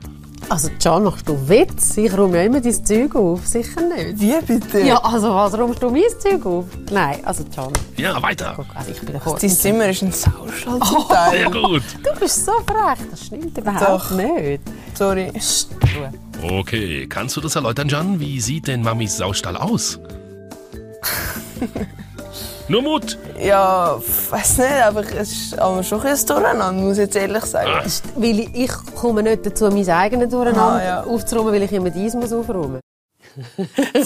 [0.49, 1.97] Also, Can, machst du Witz?
[1.97, 3.47] Ich räume ja immer dein Zeug auf.
[3.47, 4.21] Sicher nicht.
[4.21, 4.81] Wie bitte?
[4.81, 6.65] Ja, also was räumst du mein Zeug auf?
[6.91, 8.53] Nein, also Can, Ja, weiter.
[8.57, 9.39] guck, also ich bin der Dein Chor.
[9.39, 11.07] Zimmer ist ein Saustall Oh.
[11.31, 11.83] Sehr gut.
[12.05, 14.11] Du bist so frech, das stimmt überhaupt Doch.
[14.11, 14.61] nicht.
[14.95, 15.31] Sorry.
[16.43, 18.19] Okay, kannst du das erläutern, Jan?
[18.21, 19.99] Wie sieht denn Mamis Saustall aus?
[22.69, 23.19] Nur Mut.
[23.41, 23.99] Ja,
[24.31, 27.71] weiß nicht, aber es ist aber schon ein bisschen Durcheinander, muss ich jetzt ehrlich sagen.
[28.17, 31.03] Weil ich, ich komme nicht dazu, mein eigenes Durcheinander Ah, ja.
[31.05, 32.81] aufzuräumen, weil ich immer dies muss aufräumen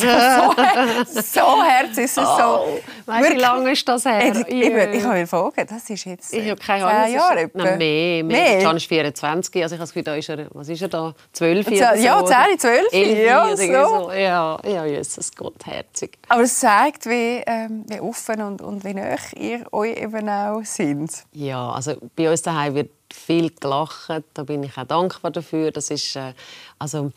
[1.08, 2.78] So herzig ist es so.
[3.06, 4.32] Weißt wie lange ist das her?
[4.32, 4.62] Ich, ich,
[4.94, 7.14] ich habe ihn fragen, das ist jetzt Ich habe keine 10 Ahnung.
[7.14, 7.54] Jahre ist-.
[7.54, 8.24] Nein, mehr.
[8.24, 8.58] mehr.
[8.62, 9.62] Can ist 24.
[9.62, 11.14] Also ich habe das Gefühl, da ist er, was ist er da?
[11.32, 12.02] 12 Zehn- oder so?
[12.02, 12.26] ja, oder?
[12.26, 14.04] 10, 12, 11 ja, so.
[14.04, 14.12] so.
[14.12, 16.18] Ja, ja, Jesus Gott, herzig.
[16.28, 20.64] Aber es zeigt, wie, ähm, wie offen und, und wie nah ihr euch eben auch
[20.64, 21.10] sind.
[21.32, 24.10] Ja, also bei uns daheim wird viel gelacht.
[24.34, 25.70] Da bin ich auch dankbar dafür.
[25.70, 26.32] Das ist, äh,
[26.78, 27.12] also,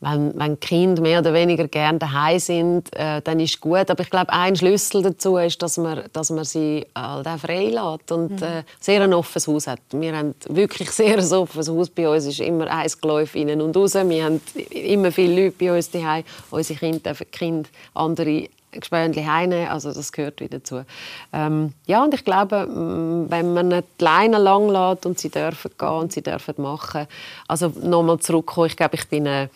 [0.00, 3.90] wenn, wenn die Kinder mehr oder weniger gerne daheim sind, äh, dann ist gut.
[3.90, 7.66] Aber ich glaube, ein Schlüssel dazu ist, dass man, dass man sie halt auch frei
[7.66, 9.80] lässt und äh, sehr ein offenes Haus hat.
[9.92, 11.90] Wir haben wirklich sehr ein offenes Haus.
[11.90, 13.94] Bei uns ist immer ein Geläuf innen und raus.
[13.94, 16.24] Wir haben immer viele Leute bei uns daheim.
[16.50, 20.82] Unsere Kinder dürfen Kinder andere Gespönli heimnehmen, also das gehört wieder dazu.
[21.32, 25.72] Ähm, ja, und ich glaube, wenn man nicht die Leine lang lässt und sie dürfen
[25.76, 27.06] gehen und sie dürfen machen,
[27.48, 29.50] also nochmal zurückkommen, ich glaube, ich bin eine,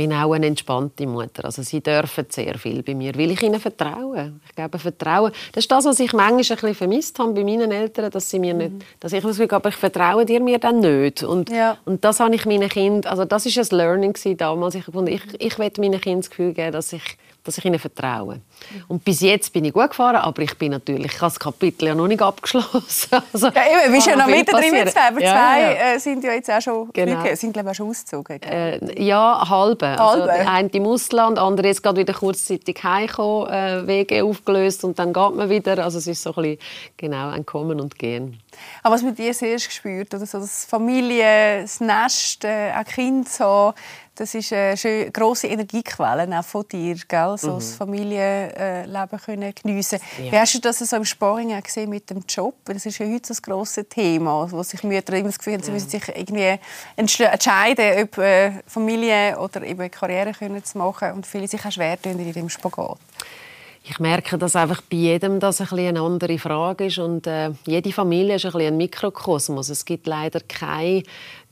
[0.00, 1.44] bin auch eine entspannte Mutter.
[1.44, 4.32] Also sie dürfen sehr viel bei mir, weil ich ihnen vertraue.
[4.48, 7.70] Ich glaube, Vertrauen, das ist das, was ich manchmal ein bisschen vermisst habe bei meinen
[7.70, 10.80] Eltern, dass sie mir nicht, dass ich das Gefühl habe, ich vertraue dir mir dann
[10.80, 11.22] nicht.
[11.22, 11.76] Und, Ja.
[11.84, 14.74] und das habe ich meinen Kindern, also das ist ein Learning damals.
[14.74, 17.02] Ich, ich, ich will meinen Kindern das Gefühl geben, dass ich,
[17.44, 18.40] dass ich ihnen vertraue.
[18.88, 21.86] Und bis jetzt bin ich gut gefahren, aber ich bin natürlich, ich habe das Kapitel
[21.86, 23.10] ja noch nicht abgeschlossen.
[23.32, 25.94] Also, Ja, eben, bist ja noch mittendrin mit zwei, aber Ja, zwei ja.
[25.94, 27.12] Äh, sind ja jetzt auch schon Genau.
[27.16, 28.42] geflogen, sind glaube ich auch schon ausgezogen.
[28.42, 29.86] Äh, ja, halbe.
[29.88, 30.26] Also, Halbe?
[30.26, 34.98] der eine im Ausland, der andere ist gerade wieder kurzzeitig heimgekommen, äh, Wege aufgelöst und
[34.98, 35.82] dann geht man wieder.
[35.82, 36.58] Also es ist so ein bisschen,
[36.96, 38.38] genau, ein Kommen und Gehen.
[38.82, 43.28] Aber was mit dir sehr gespürt, oder so das Familie, das Nest, äh, auch Kind
[43.40, 43.74] haben,
[44.20, 47.36] Das ist eine schön, grosse Energiequelle auch von dir, gell?
[47.38, 49.98] so das Familienleben können geniessen.
[50.22, 50.30] Ja.
[50.32, 52.54] Wie hast du das so im Sparring auch gesehen mit dem Job?
[52.66, 55.62] Das ist ja heute so ein grosses Thema, wo sich Mütter immer das Gefühl haben,
[55.62, 56.58] sie müssen sich irgendwie
[56.98, 61.72] entsch- entscheiden, ob äh, Familie oder eben Karriere können zu machen und viele sich auch
[61.72, 62.98] schwer tun in dem Spagat.
[63.82, 67.92] Ich merke, dass einfach bei jedem das ein eine andere Frage ist und äh, jede
[67.92, 69.70] Familie ist ein, ein Mikrokosmos.
[69.70, 71.02] Es gibt leider keine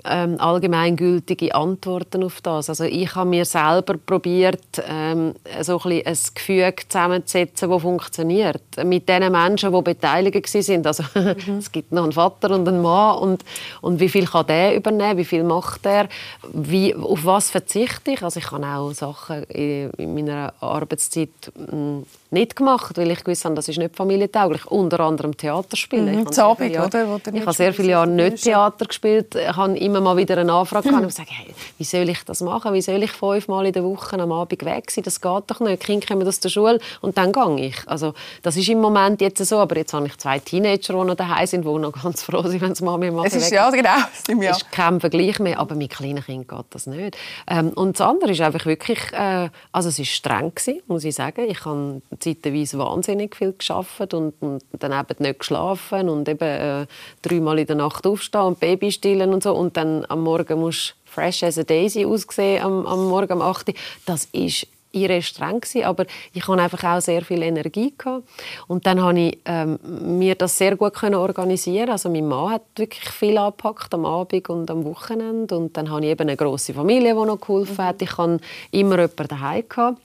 [0.04, 2.68] ähm, allgemeingültige Antworten auf das.
[2.68, 8.62] Also ich habe mir selber probiert, ähm, so ein, ein Gefüge zusammenzusetzen, das funktioniert.
[8.84, 10.86] Mit den Menschen, die beteiligt waren.
[10.86, 11.04] Also
[11.58, 13.44] es gibt noch einen Vater und einen Mann und,
[13.80, 16.08] und wie viel kann der übernehmen, wie viel macht er,
[16.52, 18.22] wie, auf was verzichte ich.
[18.22, 23.44] Also ich habe auch Sachen in, in meiner Arbeitszeit mh, nicht gemacht, weil ich gewusst
[23.44, 24.66] habe, das ist nicht familientauglich.
[24.66, 26.14] Unter anderem Theater spielen.
[26.22, 29.34] Mhm, Ich habe Abend, Jahre- oder, Ich nicht habe sehr viele Jahre nicht Theater gespielt.
[29.34, 32.40] Ich habe immer mal wieder eine Anfrage gehabt und gesagt, hey, wie soll ich das
[32.40, 32.72] machen?
[32.74, 35.04] Wie soll ich fünfmal in der Woche am Abend weg sein?
[35.04, 35.82] Das geht doch nicht.
[35.82, 37.76] Die Kinder kommen aus der Schule und dann gehe ich.
[37.86, 39.58] Also, das ist im Moment jetzt so.
[39.58, 42.60] Aber jetzt habe ich zwei Teenager, die noch daheim sind, die noch ganz froh sind,
[42.60, 44.24] wenn sie Mami und Mami Es ist ja genau, es
[44.58, 47.16] ist kein Vergleich mehr, aber mit kleinen Kindern geht das nicht.
[47.46, 51.14] Ähm, und das andere ist einfach wirklich, äh, also es ist streng gewesen, muss ich
[51.14, 51.48] sagen.
[51.48, 56.86] Ich habe zeitweise wahnsinnig viel geschafft und, und dann eben nicht geschlafen und eben äh,
[57.22, 60.94] dreimal in der Nacht aufstehen und Baby stillen und so und dann am Morgen musst
[61.04, 63.74] fresh as a daisy aussehen am, am Morgen um 8 Uhr.
[64.06, 68.26] Das ist irre streng gewesen, aber ich hatte einfach auch sehr viel Energie gehabt.
[68.68, 69.78] und dann habe ich ähm,
[70.18, 74.48] mir das sehr gut können organisieren also mein Mann hat wirklich viel angepackt am Abend
[74.48, 78.00] und am Wochenende und dann habe ich eben eine große Familie die noch geholfen hat
[78.00, 80.00] ich hatte immer jemanden daheim gehabt.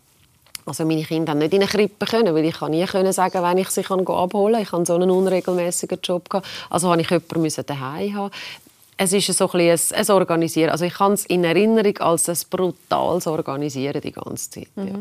[0.65, 3.43] Also meine Kinder haben nicht in eine Krippe können, weil ich kann nie können sagen,
[3.43, 4.61] wenn ich sie kann abholen kann.
[4.61, 6.47] Ich hatte so einen unregelmäßigen Job gehabt.
[6.69, 8.31] Also habe ich jemanden müssen daheim haben.
[8.97, 10.69] Es ist so ein, ein, Organisieren.
[10.69, 14.67] Also ich habe es in Erinnerung als ein brutales Organisieren die ganze Zeit.
[14.75, 14.95] Ja.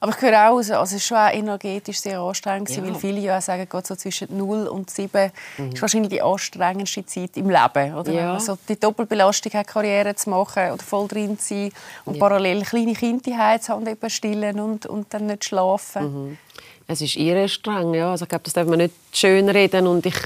[0.00, 2.84] Aber ich höre auch, also es ist schon auch energetisch sehr anstrengend, Ja.
[2.84, 5.30] weil viele ja sagen, gerade so zwischen 0 und 7
[5.72, 7.94] ist wahrscheinlich die anstrengendste Zeit im Leben.
[7.94, 8.12] Oder?
[8.12, 8.34] Ja.
[8.34, 11.72] Also die Doppelbelastung hat, Karriere zu machen oder voll drin zu sein
[12.04, 16.38] und parallel kleine Kinder zu haben, eben stillen und, und dann nicht schlafen.
[16.86, 18.10] Es ist irre streng, ja.
[18.10, 20.16] Also ich glaube, das darf man nicht schön reden und ich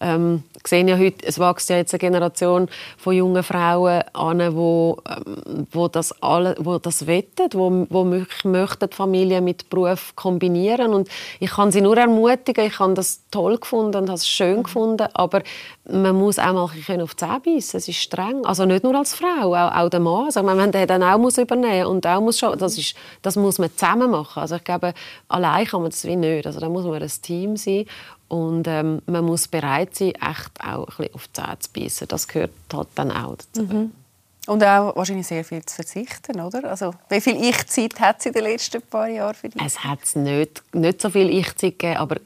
[0.00, 4.98] ähm, sehe ja heute, es wächst ja jetzt eine Generation von jungen Frauen an, wo,
[5.08, 10.92] ähm, wo das alle, wo das wettet, wo, wo möchten die Familie mit Beruf kombinieren
[10.94, 11.08] und
[11.40, 15.08] ich kann sie nur ermutigen, ich habe das toll gefunden und habe es schön gefunden,
[15.14, 15.42] aber
[15.90, 17.78] man muss auch mal ein auf die Zähne beißen.
[17.78, 20.26] Es ist streng, also nicht nur als Frau, auch, auch der Mann.
[20.26, 23.58] Also, man den dann auch muss übernehmen und auch muss schauen, das ist, das muss
[23.58, 24.40] man zusammen machen.
[24.40, 24.94] Also ich glaube,
[25.28, 26.46] allein kann man das wie nicht.
[26.46, 27.84] Also da muss man ein Team sein
[28.34, 32.08] und ähm, man muss bereit sein, echt auch ein bisschen auf die Zähne zu beißen.
[32.08, 33.62] Das gehört halt dann auch dazu.
[34.46, 36.68] Und auch wahrscheinlich sehr viel zu verzichten, oder?
[36.68, 39.62] Also wie viel Ich-Zeit hat sie in den letzten paar Jahren für dich?
[39.64, 42.16] Es hat nicht, nicht so viel Ich-Zeit gegeben, aber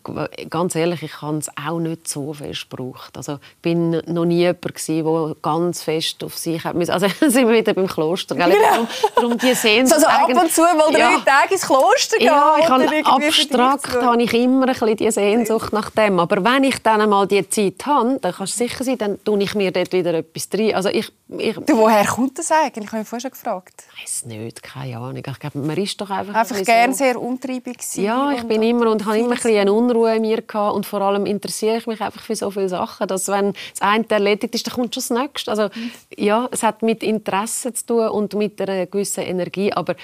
[0.50, 3.16] ganz ehrlich, ich habe es auch nicht so fest gebraucht.
[3.16, 6.74] Also, ich bin noch nie jemand, der ganz fest auf sich hat.
[6.90, 8.35] Also sind wir wieder beim Kloster.
[8.35, 8.52] Gell?
[8.68, 11.22] Darum, darum die Sehnsucht Also ab und zu mal drei Ja.
[11.24, 12.26] Tage ins Kloster gehen.
[12.26, 16.18] Ja, ich habe abstrakt habe ich immer ein bisschen die Sehnsucht nach dem.
[16.18, 19.40] Aber wenn ich dann einmal die Zeit habe, dann kannst du sicher sein, dann tue
[19.42, 20.74] ich mir dort wieder etwas rein.
[20.74, 22.85] Also ich, ich Du, woher kommt das eigentlich?
[22.87, 23.85] Ich habe mich vorher schon gefragt.
[24.01, 25.16] weiß nicht, keine Ahnung.
[25.25, 26.99] Ich glaube, man ist doch einfach, Einfach ein gern so.
[26.99, 30.23] sehr umtriebig gewesen Ja, ich bin immer und habe immer ein bisschen eine Unruhe in
[30.23, 33.53] mir gehabt und vor allem interessiere ich mich einfach für so viele Sachen, dass wenn
[33.53, 35.51] das eine erledigt ist, dann kommt schon das nächste.
[35.51, 35.68] Also
[36.16, 39.94] ja, es hat mit Interesse zu tun und mit einer gewissen Energie, aber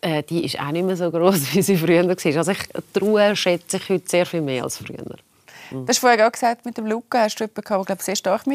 [0.00, 2.36] äh, die ist auch nicht mehr so groß, wie sie früher war.
[2.36, 2.58] Also ich,
[2.94, 5.04] die Ruhe schätze ich heute sehr viel mehr als früher.
[5.70, 8.04] Du hast vorher auch gesagt, mit dem Luca hast du jemanden gehabt, der glaube ich,
[8.04, 8.46] sehr stark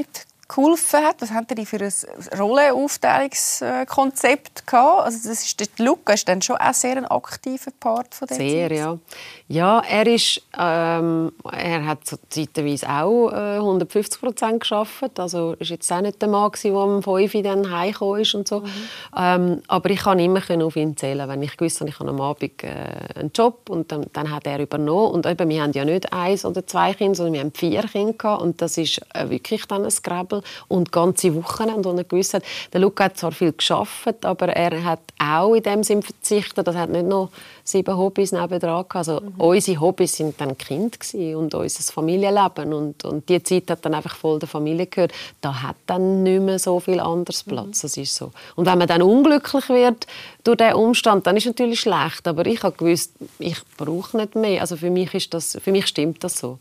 [0.47, 1.21] mitgeholfen hat.
[1.21, 1.93] Was habt ihr für ein
[2.39, 5.05] Rollenaufteilungskonzept gehabt?
[5.05, 8.38] Also das ist, der Luca ist dann schon auch sehr ein aktiver Part von der
[8.38, 8.77] Sehr, Zeit.
[8.77, 8.97] ja.
[9.49, 15.17] Ja, er ist, ähm, er hat so zeitweise auch äh, 150 Prozent geschafft.
[15.19, 18.36] Also ist jetzt auch nicht der Mann gewesen, der um 5 Uhr dann heimgekommen ist
[18.36, 18.63] und so.
[19.15, 22.19] Ähm, aber ich kann immer auf ihn zählen, wenn ich gewusst habe, ich habe am
[22.21, 22.67] Abend äh,
[23.15, 25.12] einen Job und dann, dann hat er übernommen.
[25.13, 28.13] Und eben, wir haben ja nicht eins oder zwei Kinder, sondern wir haben vier Kinder
[28.13, 28.41] gehabt.
[28.41, 29.91] und das ist äh, wirklich dann ein
[30.38, 34.50] Gräbel und ganze Wochenende, und er gewusst hat, der Luca hat zwar viel geschafft, aber
[34.50, 36.67] er hat auch in dem Sinn verzichtet.
[36.67, 37.30] Das hat nicht noch
[37.63, 38.86] sieben Hobbys nebendran.
[38.89, 43.93] Also unsere Hobbys sind dann gewesen und unser Familienleben und, und die Zeit hat dann
[43.93, 45.12] einfach voll der Familie gehört.
[45.41, 47.82] Da hat dann nicht mehr so viel anderes Platz.
[47.82, 48.32] Das ist so.
[48.56, 50.08] Und wenn man dann unglücklich wird
[50.43, 52.28] durch diesen Umstand, dann ist es natürlich schlecht.
[52.28, 54.62] Aber ich habe gewusst, ich brauche nicht mehr.
[54.62, 56.60] Also für mich ist das, für mich stimmt das so.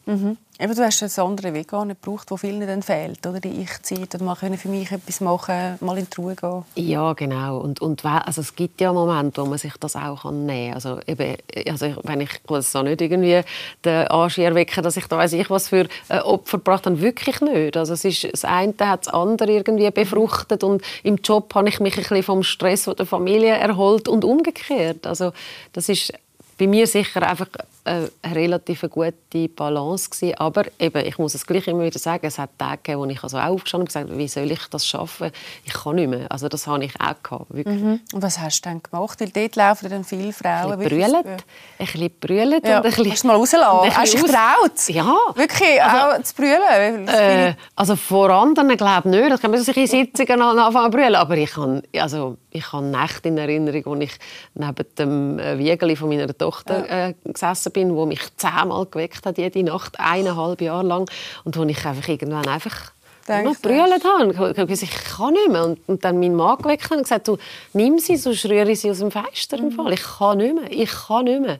[0.58, 3.40] Eben, du hast einen anderen Weg gar nicht gebraucht, der vielen dann fehlt, oder?
[3.40, 6.64] Die Ich-Zeit, oder mal für mich etwas machen, mal in die Ruhe gehen.
[6.76, 7.58] Ja, genau.
[7.58, 10.74] Und, und also es gibt ja Momente, wo man sich das auch nehmen kann.
[10.74, 11.36] Also, eben,
[11.68, 13.42] also ich- wenn ich das so nicht irgendwie
[13.84, 17.38] den Anschein erwecken, dass ich da weiß ich was für äh, Opfer gebracht habe, wirklich
[17.42, 17.76] nicht.
[17.76, 21.80] Also es ist, das eine hat das andere irgendwie befruchtet und im Job habe ich
[21.80, 25.06] mich ein bisschen vom Stress der Familie erholt und umgekehrt.
[25.06, 25.32] Also
[25.74, 26.14] das ist
[26.56, 27.48] bei mir sicher einfach
[27.86, 30.34] eine relativ gute Balance gewesen.
[30.38, 33.22] Aber eben, ich muss es gleich immer wieder sagen, es hat Tage gegeben, wo ich
[33.22, 35.30] also auch aufgestanden und gesagt habe, wie soll ich das schaffen?
[35.64, 36.26] Ich kann nicht mehr.
[36.30, 37.82] Also das habe ich auch gehabt, wirklich.
[37.82, 39.20] Und was hast du dann gemacht?
[39.20, 40.72] Weil dort laufen dann viele Frauen.
[40.72, 41.36] Ein bisschen brüllt, ein
[41.78, 42.78] bisschen brüllt Ja.
[42.78, 43.10] und ein bisschen...
[43.12, 44.88] Hast du mal ein Hast du dich getraut?
[44.88, 45.16] Ja.
[45.34, 47.08] Wirklich, auch zu brüllen?
[47.08, 49.30] Äh, also vor anderen glaube ich nicht.
[49.30, 51.14] Das kann man sich in Sitzungen an- anfangen zu brüllen.
[51.14, 54.12] Aber ich habe, also, ich habe Nächte in Erinnerung, wo ich
[54.54, 59.36] neben dem äh, Wiegeli von meiner Tochter äh, gesessen bin, wo mich zehnmal geweckt hat,
[59.36, 61.10] jede Nacht, eineinhalb Jahre lang.
[61.44, 62.92] Und wo ich einfach irgendwann einfach
[63.26, 63.54] du?
[63.60, 64.32] brüllt habe.
[64.32, 65.64] Ich habe gesagt, ich kann nicht mehr.
[65.64, 67.36] Und, und dann meinen Mann geweckt hat und gesagt, du,
[67.74, 69.58] nimm sie, sonst rühre ich sie aus dem Fenster.
[69.58, 69.92] im Fall.
[69.92, 70.72] Ich kann nicht mehr.
[70.72, 71.58] Ich kann nicht mehr.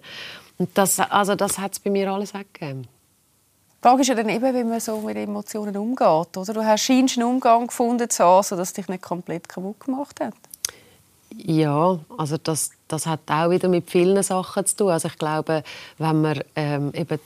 [0.59, 2.83] Und das, also das hat es bei mir alles weggegeben.
[2.83, 6.37] Die Frage ist ja dann eben, wie man so mit Emotionen umgeht.
[6.37, 6.55] Oder?
[6.55, 10.35] Du hast scheinst einen Umgang gefunden, so, sodass es dich nicht komplett kaputt gemacht hat.
[11.37, 14.91] Ja, also das, das hat auch wieder mit vielen Sachen zu tun.
[14.91, 15.63] Also ich glaube,
[15.99, 17.19] wenn wir ähm, eben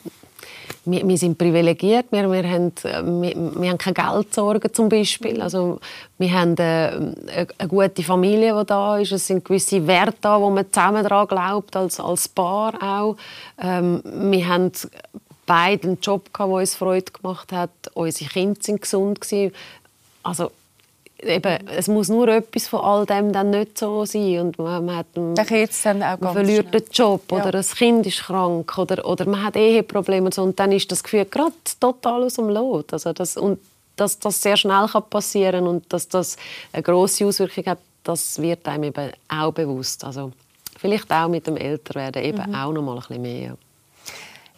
[0.84, 5.40] wir, wir sind privilegiert, wir, wir, haben, äh, wir, wir haben keine Geldsorgen zum Beispiel.
[5.40, 5.80] Also
[6.18, 9.12] wir haben äh, eine, eine gute Familie, die da ist.
[9.12, 13.16] Es sind gewisse Werte da, wo man zusammen daran glaubt, als, als Paar auch.
[13.60, 14.72] Ähm, wir haben
[15.46, 17.70] beide einen Job, der uns Freude gemacht hat.
[17.94, 19.20] Unsere Kinder sind gesund.
[20.22, 20.50] Also
[21.22, 24.96] eben, es muss nur etwas von all dem dann nicht so sein und man, man,
[24.96, 26.80] hat, man ganz verliert schnell.
[26.80, 27.36] den Job Ja.
[27.38, 30.90] oder das Kind ist krank oder, oder man hat Eheprobleme und so und dann ist
[30.90, 32.92] das Gefühl gerade total aus dem Lot.
[32.92, 33.58] Also das, und
[33.96, 36.36] dass das sehr schnell kann passieren und dass das
[36.72, 40.04] eine große Auswirkung hat, das wird einem eben auch bewusst.
[40.04, 40.32] Also
[40.78, 42.54] vielleicht auch mit dem Älterwerden eben Mhm.
[42.54, 43.56] auch noch mal ein bisschen mehr.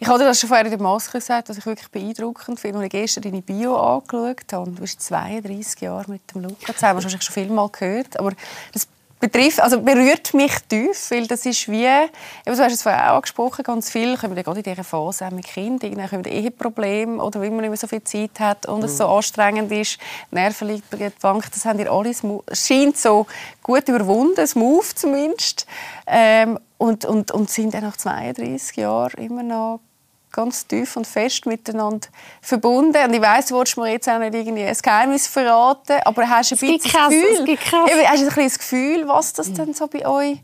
[0.03, 2.79] Ich habe dir das schon vorher in der Maske gesagt, was ich wirklich beeindruckend finde,
[2.79, 4.69] als ich gestern deine Bio angeschaut habe.
[4.69, 7.69] Du bist 32 Jahre mit dem Luca zusammen, das hast du wahrscheinlich schon viel mal
[7.69, 8.33] gehört, aber
[8.73, 8.85] das
[9.21, 12.09] betrifft, also berührt mich tief, weil das ist wie, eben,
[12.45, 15.45] du hast es vorher auch angesprochen, ganz viel kommen dann gerade in dieser Phase mit
[15.45, 18.97] Kindern, irgendwann kommen Eheprobleme oder weil man nicht mehr so viel Zeit hat und es
[18.97, 19.99] so anstrengend ist,
[20.31, 23.25] Nerven liegen Bank, das haben ihr alles, es scheint so
[23.61, 25.65] gut überwunden, smooth zumindest,
[26.07, 29.79] ähm, und, und, und sind dann nach 32 Jahren immer noch
[30.33, 32.07] ganz tief und fest miteinander
[32.41, 32.97] verbunden.
[33.05, 36.51] Und ich weiss, du willst mir jetzt auch nicht irgendwie ein Geheimnis verraten, aber hast
[36.51, 39.87] du ein bisschen das Gefühl, hast du ein bisschen das Gefühl, was das denn so
[39.87, 40.39] bei euch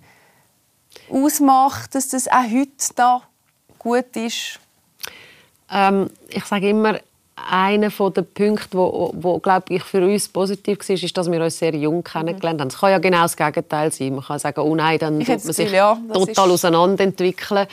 [1.10, 3.22] ausmacht, dass das auch heute da
[3.78, 4.60] gut ist?
[5.72, 7.00] Ähm, ich sage immer,
[7.50, 11.58] einer der Punkte, wo, wo glaube ich für uns positiv war, ist, dass wir uns
[11.58, 12.68] sehr jung kennengelernt haben.
[12.68, 14.16] Es kann ja genau das Gegenteil sein.
[14.16, 17.68] Man kann sagen, oh nein, dann Ich tut man sich Gefühl, ja, total ist- auseinanderentwickeln.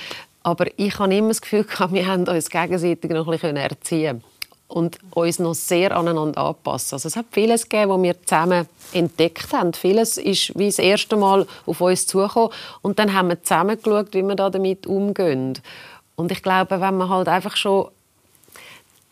[0.46, 4.22] Aber ich habe immer das Gefühl, gehabt, wir haben uns gegenseitig noch ein bisschen erziehen
[4.68, 6.94] und uns noch sehr aneinander anpassen.
[6.94, 9.72] Also es hat vieles gegeben, was wir zusammen entdeckt haben.
[9.72, 12.50] Vieles ist wie das erste Mal auf uns zugekommen
[12.82, 15.58] und dann haben wir zusammen geschaut, wie wir da damit umgehen.
[16.14, 17.88] Und ich glaube, wenn man halt einfach schon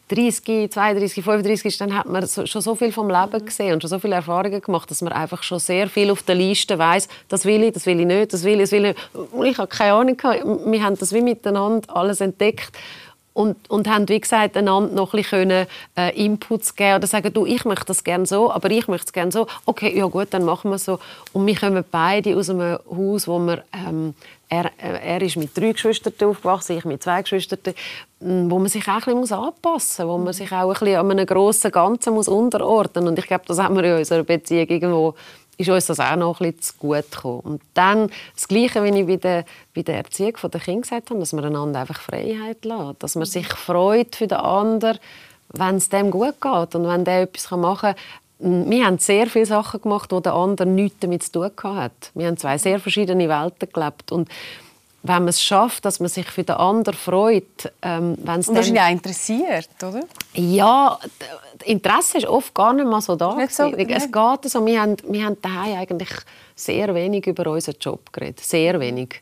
[0.08, 3.80] 30, 32, 35 ist, dann hat man so, schon so viel vom Leben gesehen und
[3.80, 7.08] schon so viele Erfahrungen gemacht, dass man einfach schon sehr viel auf der Liste weiß,
[7.28, 9.50] das will ich, das will ich nicht, das will ich, das will ich nicht.
[9.52, 10.16] Ich habe keine Ahnung.
[10.66, 12.72] Wir haben das wie miteinander alles entdeckt
[13.34, 15.66] und, und haben, wie gesagt, einander noch ein bisschen äh,
[16.14, 19.32] Inputs geben oder sagen, du, ich möchte das gerne so, aber ich möchte es gerne
[19.32, 19.48] so.
[19.66, 21.00] Okay, ja gut, dann machen wir so.
[21.32, 24.14] Und wir kommen beide aus einem Haus, wo wir, ähm,
[24.48, 27.58] er, äh, er ist mit drei Geschwistern aufgewachsen, ich mit zwei Geschwistern,
[28.20, 30.68] m, wo man sich auch ein bisschen muss anpassen muss, wo man sich auch ein
[30.68, 34.22] bisschen an einem grossen Ganzen muss unterordnen Und ich glaube, das haben wir in unserer
[34.22, 35.14] Beziehung irgendwo
[35.56, 37.40] ist uns das auch noch ein bisschen zu gut gekommen.
[37.40, 41.20] Und dann das Gleiche, wie ich bei der, bei der Erziehung der Kinder gesagt habe,
[41.20, 44.98] dass man einander einfach Freiheit lässt, dass man sich freut für den anderen,
[45.50, 48.70] wenn es dem gut geht und wenn der etwas machen kann.
[48.70, 52.10] Wir haben sehr viele Sachen gemacht, wo der andere nichts damit zu tun hat.
[52.14, 54.28] Wir haben zwei sehr verschiedene Welten gelebt und
[55.06, 58.56] wenn man es schafft, dass man sich für den anderen freut, ähm, wenn es Und
[58.56, 60.00] wahrscheinlich auch interessiert, oder?
[60.32, 60.98] ja,
[61.64, 63.34] Interesse ist oft gar nicht mal so da.
[63.34, 63.90] Nicht so, gewesen.
[63.90, 66.08] es geht so, wir haben, wir haben daheim eigentlich
[66.56, 68.40] sehr wenig über unseren Job geredet.
[68.40, 69.20] Sehr wenig.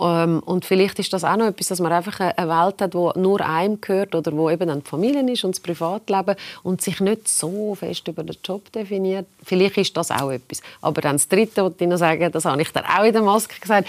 [0.00, 2.94] Ähm, und vielleicht ist das auch noch etwas, dass man einfach eine eine Welt hat,
[2.94, 6.80] die nur einem gehört oder wo eben dann die Familie ist und das Privatleben und
[6.80, 9.26] sich nicht so fest über den Job definiert.
[9.44, 10.62] Vielleicht ist das auch etwas.
[10.80, 13.22] Aber dann das Dritte, was ich noch sagen, das habe ich dann auch in der
[13.22, 13.86] Maske gesagt,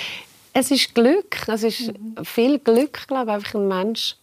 [0.53, 4.15] es ist Glück, es ist viel Glück, glaube ich, einfach ein Mensch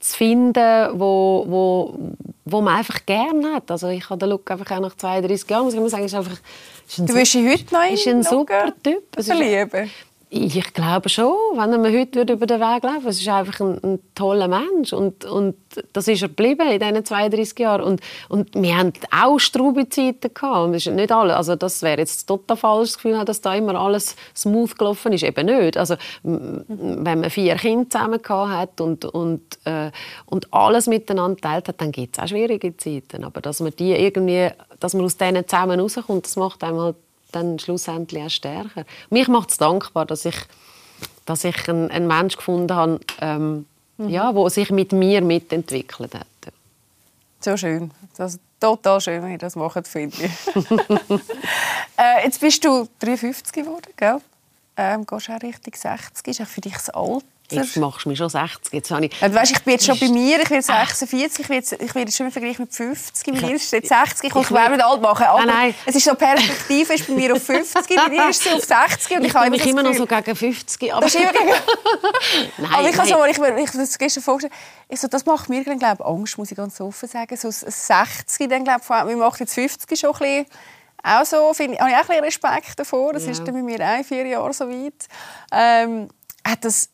[0.00, 1.98] zu finden, wo, wo,
[2.44, 3.70] wo man einfach gerne hat.
[3.70, 6.38] Also ich habe den Look einfach auch nach 32 Jahren, muss ich sagen, ist einfach
[6.86, 9.02] ist ein Du dich heute noch ist ein super Typ.
[9.20, 9.90] Verlieben.
[10.30, 13.08] Ich glaube schon, wenn mir heute über den Weg laufen würde.
[13.08, 14.92] Es ist einfach ein, ein toller Mensch.
[14.92, 15.56] Und, und
[15.94, 17.82] das ist er geblieben in diesen 32 Jahren.
[17.82, 20.74] Und, und wir haben auch straube Zeiten gehabt.
[20.74, 21.34] Das ist nicht alle.
[21.34, 25.24] Also das wäre jetzt total falsch, das Gefühl, dass da immer alles smooth gelaufen ist.
[25.24, 25.78] Eben nicht.
[25.78, 29.90] Also, wenn man vier Kinder zusammen hat und, und, äh,
[30.26, 33.24] und alles miteinander teilt hat, dann gibt es auch schwierige Zeiten.
[33.24, 36.96] Aber dass man die irgendwie, dass man aus denen zusammen rauskommt, das macht einem halt
[37.32, 38.84] dann schlussendlich auch stärker.
[39.10, 40.36] Mich macht es dankbar, dass ich,
[41.26, 43.66] dass ich einen, einen Menschen gefunden habe, ähm,
[43.98, 46.26] ja, der sich mit mir mitentwickelt hat.
[47.40, 47.90] So schön.
[48.16, 50.56] Das ist total schön, wenn ihr das macht, finde ich.
[51.96, 54.20] äh, jetzt bist du 53 geworden, gell?
[54.76, 56.26] Ähm, gehst auch Richtung 60.
[56.26, 57.24] Ist auch für dich das Alter?
[57.50, 58.72] Jetzt machst du mich schon 60.
[58.72, 61.40] Jetzt habe ich, du weißt, ich bin jetzt schon bei mir, ich bin jetzt 46,
[61.40, 63.26] ich bin jetzt, ich jetzt schon im Vergleich mit 50.
[63.34, 65.24] Bei dir ist jetzt 60, ich Ich es nicht alt machen.
[65.24, 65.74] Aber Nein, nein.
[65.86, 69.16] es ist so Perspektive, ist bei mir auf 50, bei dir ist sie auf 60.
[69.16, 70.92] Und ich, ich habe bin mich immer noch so gegen 50.
[70.94, 71.22] Aber gegen...
[72.58, 73.18] nein, Aber ich habe nein.
[73.18, 74.52] so, ich, mir- ich das gestern vorgestellt,
[74.88, 77.34] ich so, das macht mir dann, glaube ich, Angst, muss ich ganz offen sagen.
[77.36, 80.46] So ein 60, dann, glaube ich, mir macht jetzt 50 schon ein bisschen,
[81.02, 83.12] auch so, finde ich, habe ich auch ein bisschen Respekt davor.
[83.14, 83.30] Das Ja.
[83.30, 85.06] ist dann bei mir auch in vier Jahren so weit.
[85.52, 86.08] Ähm,
[86.46, 86.90] hat das,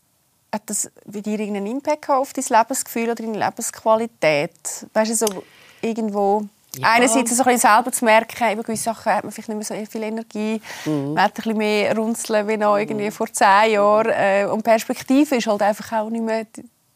[0.54, 4.50] hat das bei dir irgendeinen Impact auf dein Lebensgefühl oder deine Lebensqualität?
[4.92, 5.42] Weißt du, so
[5.82, 6.44] irgendwo...
[6.76, 6.88] Ja.
[6.94, 9.84] Einerseits so ein bisschen selber zu merken, über gewisse Sachen hat man vielleicht nicht mehr
[9.84, 11.14] so viel Energie, Mhm.
[11.14, 14.10] man hat ein bisschen mehr Runzeln wie noch irgendwie vor zehn Jahren.
[14.10, 16.46] Äh, und die Perspektive ist halt einfach auch nicht mehr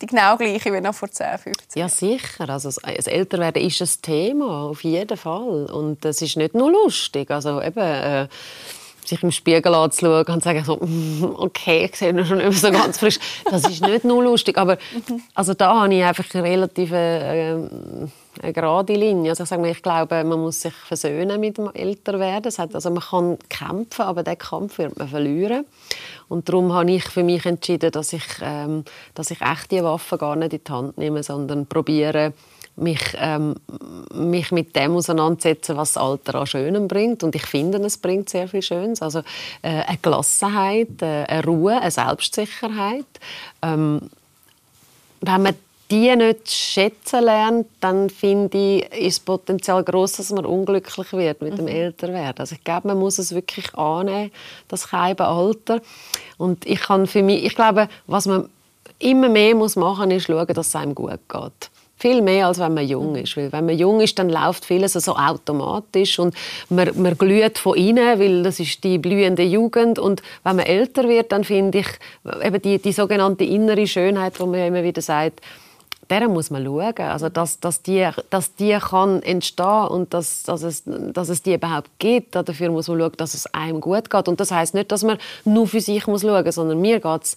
[0.00, 2.50] die, genau gleiche wie noch vor 10, 15 Ja, sicher.
[2.50, 5.66] Also, das- Älterwerden ist ein Thema, auf jeden Fall.
[5.66, 7.30] Und das ist nicht nur lustig.
[7.30, 8.26] Also, eben, äh,
[9.08, 12.60] sich im Spiegel anzuschauen und zu sagen, so, «Mm, okay, ich sehe ihn schon nicht
[12.60, 13.18] so ganz frisch.
[13.44, 14.58] Das ist nicht nur lustig.
[14.58, 14.78] Aber
[15.34, 17.56] also, da habe ich einfach eine relativ äh,
[18.40, 19.30] eine gerade Linie.
[19.30, 22.52] Also, ich, sage mal, ich glaube, man muss sich versöhnen mit dem Älterwerden.
[22.72, 25.64] Also, man kann kämpfen, aber den Kampf wird man verlieren.
[26.28, 28.84] Und darum habe ich für mich entschieden, dass ich, ähm,
[29.14, 32.34] dass ich echte Waffen gar nicht in die Hand nehme, sondern probiere,
[32.78, 33.54] mich, ähm,
[34.14, 37.22] mich mit dem auseinandersetzen, was das Alter an Schönem bringt.
[37.22, 39.02] Und ich finde, es bringt sehr viel Schönes.
[39.02, 39.20] Also
[39.62, 43.06] äh, eine Gelassenheit, äh, eine Ruhe, eine Selbstsicherheit.
[43.62, 44.10] Ähm,
[45.20, 45.54] wenn man
[45.90, 51.40] die nicht schätzen lernt, dann finde ich, ist das Potenzial groß, dass man unglücklich wird
[51.40, 52.40] mit dem Älterwerden.
[52.40, 54.30] Also ich glaube, man muss es wirklich annehmen,
[54.68, 55.80] das keibe Alter.
[56.36, 58.50] Und ich kann für mich, ich glaube, was man
[58.98, 61.70] immer mehr muss machen, ist schauen, dass es einem gut geht.
[61.98, 63.36] Viel mehr, als wenn man jung ist.
[63.36, 66.34] Weil wenn man jung ist, dann läuft vieles so automatisch und
[66.68, 69.98] man, man glüht von innen, weil das ist die blühende Jugend.
[69.98, 71.88] Und wenn man älter wird, dann finde ich
[72.42, 75.40] eben die, die sogenannte innere Schönheit, die man ja immer wieder sagt,
[76.10, 80.62] der muss man schauen, also dass, dass, die, dass die kann entstehen und dass, dass,
[80.62, 82.34] es, dass es die überhaupt gibt.
[82.34, 84.28] Dafür muss man schauen, dass es einem gut geht.
[84.28, 87.22] Und das heißt nicht, dass man nur für sich muss schauen muss, sondern mir geht
[87.24, 87.36] es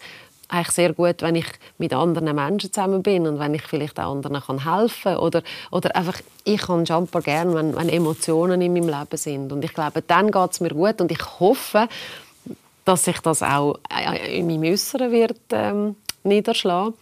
[0.51, 1.45] eigentlich sehr gut, wenn ich
[1.77, 5.41] mit anderen Menschen zusammen bin und wenn ich vielleicht auch anderen kann helfen oder
[5.71, 9.73] oder einfach ich kann Jumper gern, wenn, wenn Emotionen in meinem Leben sind und ich
[9.73, 11.87] glaube, dann geht es mir gut und ich hoffe,
[12.85, 16.93] dass sich das auch äh, in meinem Äußeren wird ähm, niederschlagen.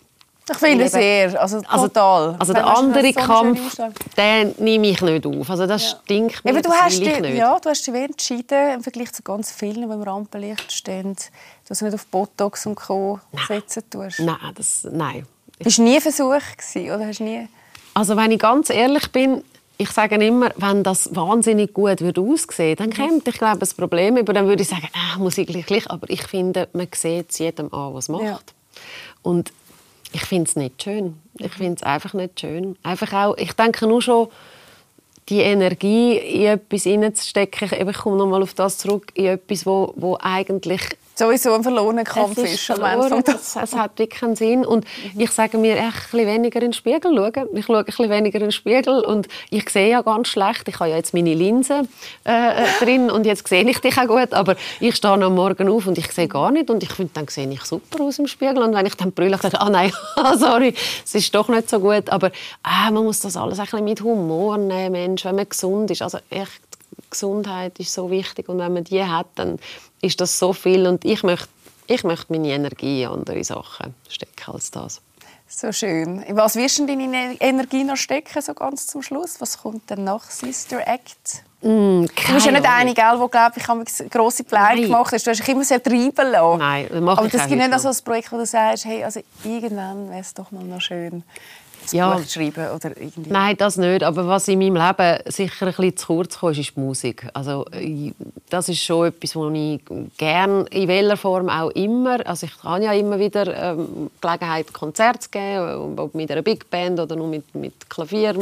[0.51, 0.91] Ich finde Eben.
[0.91, 2.35] sehr, also Also, total.
[2.39, 3.77] also Wenn der andere so Kampf,
[4.17, 5.49] den nehme ich nicht auf.
[5.49, 7.35] Also das stinkt mir, Eben, du, hast dich, nicht.
[7.35, 11.15] ja, du hast dich entschieden, im Vergleich zu ganz vielen, die im Rampenlicht stehen,
[11.67, 13.19] dass du nicht auf Botox und Co.
[13.47, 14.19] setzen tust.
[14.19, 15.25] Nein, das, nein.
[15.59, 17.47] Bist du nie ein Versuch gewesen, oder hast nie...
[17.93, 19.43] Also wenn ich ganz ehrlich bin,
[19.77, 24.17] ich sage immer, wenn das wahnsinnig gut würde aussehen, dann käme ich glaube das Problem
[24.17, 25.89] über, dann würde ich sagen, ah, muss ich gleich, gleich.
[25.89, 28.23] Aber ich finde, man sieht es jedem an, was macht.
[28.23, 28.39] Ja.
[29.21, 29.51] Und
[30.11, 31.17] ich finde es nicht schön.
[31.37, 32.75] Ich finde es einfach nicht schön.
[32.83, 34.27] Einfach auch, ich denke nur schon,
[35.29, 40.17] die Energie in etwas hineinzustecken, ich komme nochmal auf das zurück, in etwas, wo, wo
[40.19, 40.81] eigentlich
[41.19, 42.61] Sowieso ein verlorener Kampf es ist.
[42.61, 44.65] verloren, es, es hat wirklich keinen Sinn.
[44.65, 44.85] Und
[45.17, 47.49] ich sage mir, echt ein bisschen weniger in den Spiegel schauen.
[47.53, 50.69] Ich schaue ein bisschen weniger in den Spiegel und ich sehe ja ganz schlecht.
[50.69, 51.81] Ich habe ja jetzt meine Linse
[52.25, 54.33] äh, äh, drin und jetzt sehe ich dich auch gut.
[54.33, 56.69] Aber ich stehe am Morgen auf und ich sehe gar nicht.
[56.69, 58.59] Und ich finde, dann sehe ich super aus im Spiegel.
[58.59, 59.91] Und wenn ich dann brülle, sage ich, ah nein,
[60.37, 62.09] sorry, es ist doch nicht so gut.
[62.11, 62.31] Aber
[62.63, 66.01] ah, man muss das alles ein bisschen mit Humor nehmen, Mensch, wenn man gesund ist.
[66.01, 66.68] Also echt,
[67.09, 69.59] Gesundheit ist so wichtig und wenn man die hat, dann
[70.01, 71.47] ist das so viel und ich möchte,
[71.87, 75.01] ich möchte meine Energie in andere Sachen stecken als das.
[75.51, 76.21] So schön.
[76.21, 79.41] In was wirst du denn deine Energie noch stecken, so ganz zum Schluss?
[79.41, 81.43] Was kommt denn nach Sister Act?
[81.61, 85.25] Mm, Du bist ja nicht eine, gell, die, glaube ich, habe grosse Pläne gemacht hast.
[85.25, 86.59] Du hast dich immer sehr treiben lassen.
[86.59, 89.21] Nein, das mache Aber das gibt nicht so ein Projekt, wo du sagst, hey, also
[89.43, 91.23] irgendwann wäre es doch mal noch schön,
[91.91, 92.13] Ja.
[92.13, 93.29] Buch zu schreiben oder irgendwie?
[93.29, 94.03] Nein, das nicht.
[94.03, 97.27] Aber was in meinem Leben sicher ein bisschen zu kurz kam, ist die Musik.
[97.33, 97.65] Also,
[98.49, 99.81] das ist schon etwas, was ich
[100.17, 105.19] gerne, in welcher Form auch immer, also ich habe ja immer wieder ähm, Gelegenheit, Konzerte
[105.19, 108.35] zu geben, ob mit einer Big Band oder nur mit, mit Klavier,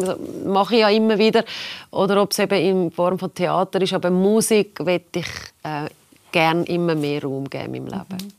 [0.46, 1.44] mache ich ja immer wieder.
[1.92, 3.94] Oder ob es eben in Form von Theater ist.
[3.94, 5.28] Aber Musik möchte ich
[5.64, 5.90] äh,
[6.32, 8.37] gerne immer mehr Raum geben in meinem Leben.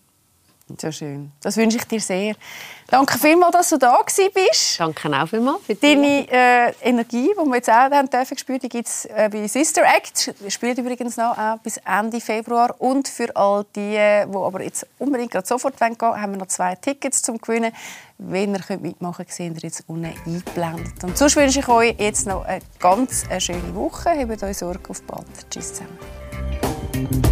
[0.77, 1.33] So schön.
[1.41, 2.35] Das wünsche ich dir sehr.
[2.89, 4.79] Danke vielmals, dass du da bist.
[4.79, 8.69] Danke auch vielmals für Deine äh, Energie, die wir jetzt auch haben dürfen spüren, die
[8.69, 10.35] gibt es äh, bei Sister Act.
[10.49, 12.75] Spielt übrigens noch auch bis Ende Februar.
[12.79, 16.39] Und für all die, äh, die aber jetzt unbedingt gerade sofort gehen wollen, haben wir
[16.39, 17.73] noch zwei Tickets zum Gewinnen.
[18.19, 21.05] Wenn ihr könnt mitmachen könnt, seht ihr jetzt unten eingeblendet.
[21.05, 24.11] Und sonst wünsche ich euch jetzt noch eine ganz äh, schöne Woche.
[24.11, 25.27] Habt euch Sorge auf bald.
[25.51, 27.28] Tschüss zusammen.